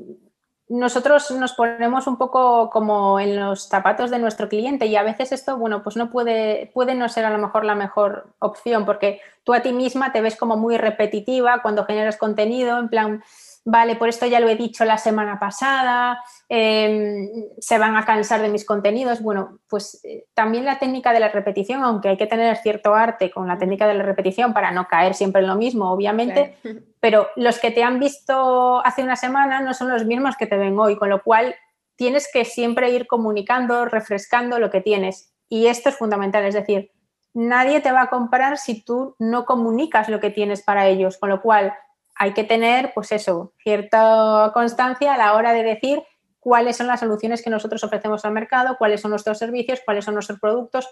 nosotros 0.68 1.30
nos 1.30 1.54
ponemos 1.54 2.06
un 2.06 2.18
poco 2.18 2.68
como 2.70 3.18
en 3.18 3.40
los 3.40 3.68
zapatos 3.68 4.10
de 4.10 4.18
nuestro 4.18 4.48
cliente 4.48 4.86
y 4.86 4.96
a 4.96 5.02
veces 5.02 5.32
esto, 5.32 5.56
bueno, 5.56 5.82
pues 5.82 5.96
no 5.96 6.10
puede, 6.10 6.70
puede 6.74 6.94
no 6.94 7.08
ser 7.08 7.24
a 7.24 7.30
lo 7.30 7.38
mejor 7.38 7.64
la 7.64 7.74
mejor 7.74 8.28
opción 8.38 8.84
porque 8.84 9.20
tú 9.44 9.54
a 9.54 9.60
ti 9.60 9.72
misma 9.72 10.12
te 10.12 10.20
ves 10.20 10.36
como 10.36 10.56
muy 10.56 10.76
repetitiva 10.76 11.62
cuando 11.62 11.86
generas 11.86 12.18
contenido, 12.18 12.78
en 12.78 12.88
plan, 12.88 13.24
vale, 13.70 13.96
por 13.96 14.08
esto 14.08 14.24
ya 14.24 14.40
lo 14.40 14.48
he 14.48 14.56
dicho 14.56 14.86
la 14.86 14.96
semana 14.96 15.38
pasada, 15.38 16.24
em, 16.48 17.28
se 17.58 17.76
van 17.76 17.96
a 17.96 18.06
cansar 18.06 18.40
de 18.40 18.48
mis 18.48 18.64
contenidos. 18.64 19.20
Bueno, 19.20 19.58
pues 19.68 20.00
eh, 20.04 20.24
también 20.32 20.64
la 20.64 20.78
técnica 20.78 21.12
de 21.12 21.20
la 21.20 21.28
repetición, 21.28 21.84
aunque 21.84 22.08
hay 22.08 22.16
que 22.16 22.26
tener 22.26 22.56
cierto 22.56 22.94
arte 22.94 23.30
con 23.30 23.46
la 23.46 23.58
técnica 23.58 23.86
de 23.86 23.92
la 23.92 24.04
repetición 24.04 24.54
para 24.54 24.70
no 24.70 24.88
caer 24.88 25.14
siempre 25.14 25.42
en 25.42 25.48
lo 25.48 25.54
mismo, 25.54 25.92
obviamente, 25.92 26.56
pero 27.00 27.28
los 27.36 27.58
que 27.58 27.70
te 27.70 27.82
han 27.82 28.00
visto 28.00 28.80
hace 28.86 29.02
una 29.02 29.16
semana 29.16 29.60
no 29.60 29.74
son 29.74 29.90
los 29.90 30.06
mismos 30.06 30.36
que 30.38 30.46
te 30.46 30.56
ven 30.56 30.78
hoy, 30.78 30.96
con 30.96 31.10
lo 31.10 31.22
cual 31.22 31.54
tienes 31.96 32.30
que 32.32 32.46
siempre 32.46 32.88
ir 32.90 33.06
comunicando, 33.06 33.84
refrescando 33.84 34.58
lo 34.58 34.70
que 34.70 34.80
tienes. 34.80 35.34
Y 35.50 35.66
esto 35.66 35.90
es 35.90 35.96
fundamental, 35.96 36.46
es 36.46 36.54
decir, 36.54 36.90
nadie 37.34 37.80
te 37.80 37.92
va 37.92 38.02
a 38.02 38.10
comprar 38.10 38.56
si 38.56 38.82
tú 38.82 39.14
no 39.18 39.44
comunicas 39.44 40.08
lo 40.08 40.20
que 40.20 40.30
tienes 40.30 40.62
para 40.62 40.86
ellos, 40.86 41.18
con 41.18 41.28
lo 41.28 41.42
cual 41.42 41.74
hay 42.18 42.32
que 42.32 42.44
tener, 42.44 42.92
pues 42.94 43.12
eso, 43.12 43.52
cierta 43.62 44.50
constancia 44.52 45.14
a 45.14 45.18
la 45.18 45.34
hora 45.34 45.52
de 45.52 45.62
decir 45.62 46.02
cuáles 46.40 46.76
son 46.76 46.88
las 46.88 47.00
soluciones 47.00 47.42
que 47.42 47.50
nosotros 47.50 47.82
ofrecemos 47.84 48.24
al 48.24 48.32
mercado, 48.32 48.76
cuáles 48.76 49.00
son 49.00 49.12
nuestros 49.12 49.38
servicios, 49.38 49.80
cuáles 49.84 50.04
son 50.04 50.14
nuestros 50.14 50.40
productos, 50.40 50.88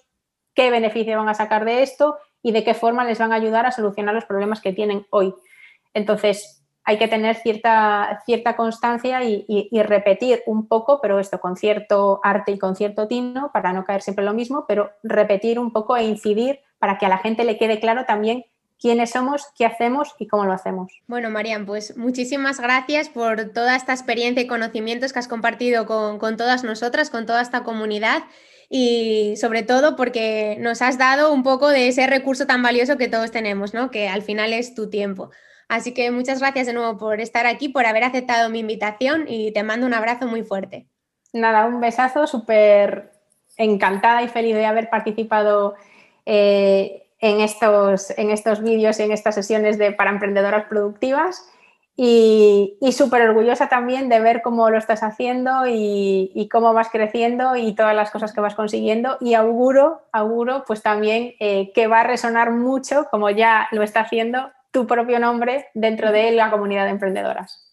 qué 0.54 0.70
beneficio 0.70 1.18
van 1.18 1.28
a 1.28 1.34
sacar 1.34 1.64
de 1.64 1.82
esto 1.82 2.16
y 2.42 2.52
de 2.52 2.62
qué 2.62 2.74
forma 2.74 3.04
les 3.04 3.18
van 3.18 3.32
a 3.32 3.36
ayudar 3.36 3.66
a 3.66 3.72
solucionar 3.72 4.14
los 4.14 4.24
problemas 4.24 4.60
que 4.60 4.72
tienen 4.72 5.04
hoy. 5.10 5.34
Entonces, 5.94 6.62
hay 6.84 6.98
que 6.98 7.08
tener 7.08 7.34
cierta, 7.34 8.22
cierta 8.24 8.54
constancia 8.54 9.24
y, 9.24 9.44
y, 9.48 9.82
repetir 9.82 10.44
un 10.46 10.68
poco, 10.68 11.00
pero 11.00 11.18
esto 11.18 11.40
con 11.40 11.56
cierto 11.56 12.20
arte 12.22 12.52
y 12.52 12.58
con 12.58 12.76
cierto 12.76 13.08
tino, 13.08 13.50
para 13.52 13.72
no 13.72 13.84
caer 13.84 14.02
siempre 14.02 14.22
en 14.22 14.26
lo 14.26 14.34
mismo, 14.34 14.66
pero 14.68 14.92
repetir 15.02 15.58
un 15.58 15.72
poco 15.72 15.96
e 15.96 16.04
incidir 16.04 16.60
para 16.78 16.96
que 16.98 17.06
a 17.06 17.08
la 17.08 17.18
gente 17.18 17.42
le 17.42 17.58
quede 17.58 17.80
claro 17.80 18.04
también 18.04 18.44
quiénes 18.80 19.10
somos, 19.10 19.46
qué 19.56 19.64
hacemos 19.66 20.14
y 20.18 20.26
cómo 20.26 20.44
lo 20.44 20.52
hacemos. 20.52 20.92
Bueno, 21.06 21.30
Marian, 21.30 21.66
pues 21.66 21.96
muchísimas 21.96 22.60
gracias 22.60 23.08
por 23.08 23.52
toda 23.52 23.76
esta 23.76 23.92
experiencia 23.92 24.42
y 24.42 24.46
conocimientos 24.46 25.12
que 25.12 25.18
has 25.18 25.28
compartido 25.28 25.86
con, 25.86 26.36
todas 26.36 26.64
nosotras, 26.64 27.10
con 27.10 27.26
toda 27.26 27.40
esta 27.40 27.64
comunidad 27.64 28.24
y 28.68 29.34
sobre 29.36 29.62
todo 29.62 29.96
porque 29.96 30.56
nos 30.60 30.82
has 30.82 30.98
dado 30.98 31.32
un 31.32 31.42
poco 31.42 31.68
de 31.68 31.88
ese 31.88 32.06
recurso 32.06 32.46
tan 32.46 32.62
valioso 32.62 32.96
que 32.96 33.08
todos 33.08 33.30
tenemos, 33.30 33.74
¿no? 33.74 33.90
Que 33.90 34.08
al 34.08 34.22
final 34.22 34.52
es 34.52 34.74
tu 34.74 34.90
tiempo. 34.90 35.30
Así 35.68 35.94
que 35.94 36.10
muchas 36.10 36.40
gracias 36.40 36.66
de 36.66 36.72
nuevo 36.72 36.96
por 36.96 37.20
estar 37.20 37.46
aquí, 37.46 37.68
por 37.68 37.86
haber 37.86 38.04
aceptado 38.04 38.50
mi 38.50 38.60
invitación 38.60 39.24
y 39.28 39.52
te 39.52 39.62
mando 39.62 39.86
un 39.86 39.94
abrazo 39.94 40.26
muy 40.26 40.42
fuerte. 40.42 40.86
Nada, 41.32 41.66
un 41.66 41.80
besazo, 41.80 42.26
súper 42.26 43.12
encantada 43.56 44.22
y 44.22 44.28
feliz 44.28 44.54
de 44.54 44.66
haber 44.66 44.90
participado 44.90 45.74
eh, 46.24 47.05
en 47.20 47.40
estos, 47.40 48.10
en 48.18 48.30
estos 48.30 48.62
vídeos 48.62 48.98
y 49.00 49.04
en 49.04 49.12
estas 49.12 49.34
sesiones 49.34 49.78
de, 49.78 49.92
para 49.92 50.10
emprendedoras 50.10 50.66
productivas. 50.66 51.48
Y, 51.98 52.78
súper 52.92 53.22
orgullosa 53.22 53.68
también 53.68 54.10
de 54.10 54.20
ver 54.20 54.42
cómo 54.42 54.68
lo 54.68 54.76
estás 54.76 55.02
haciendo 55.02 55.62
y, 55.66 56.48
cómo 56.52 56.74
vas 56.74 56.90
creciendo 56.90 57.56
y 57.56 57.74
todas 57.74 57.96
las 57.96 58.10
cosas 58.10 58.34
que 58.34 58.42
vas 58.42 58.54
consiguiendo. 58.54 59.16
Y 59.20 59.34
auguro, 59.34 60.02
auguro 60.12 60.64
pues 60.66 60.82
también 60.82 61.34
eh, 61.40 61.72
que 61.74 61.86
va 61.86 62.00
a 62.00 62.04
resonar 62.04 62.50
mucho, 62.50 63.06
como 63.10 63.30
ya 63.30 63.68
lo 63.72 63.82
está 63.82 64.00
haciendo, 64.00 64.50
tu 64.70 64.86
propio 64.86 65.18
nombre 65.18 65.68
dentro 65.72 66.12
de 66.12 66.32
la 66.32 66.50
comunidad 66.50 66.84
de 66.84 66.90
emprendedoras. 66.90 67.66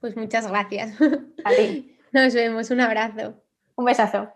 Pues 0.00 0.16
muchas 0.16 0.48
gracias. 0.48 0.94
A 1.44 1.50
ti. 1.50 1.98
Nos 2.12 2.32
vemos, 2.32 2.70
un 2.70 2.80
abrazo. 2.80 3.34
Un 3.76 3.84
besazo. 3.84 4.32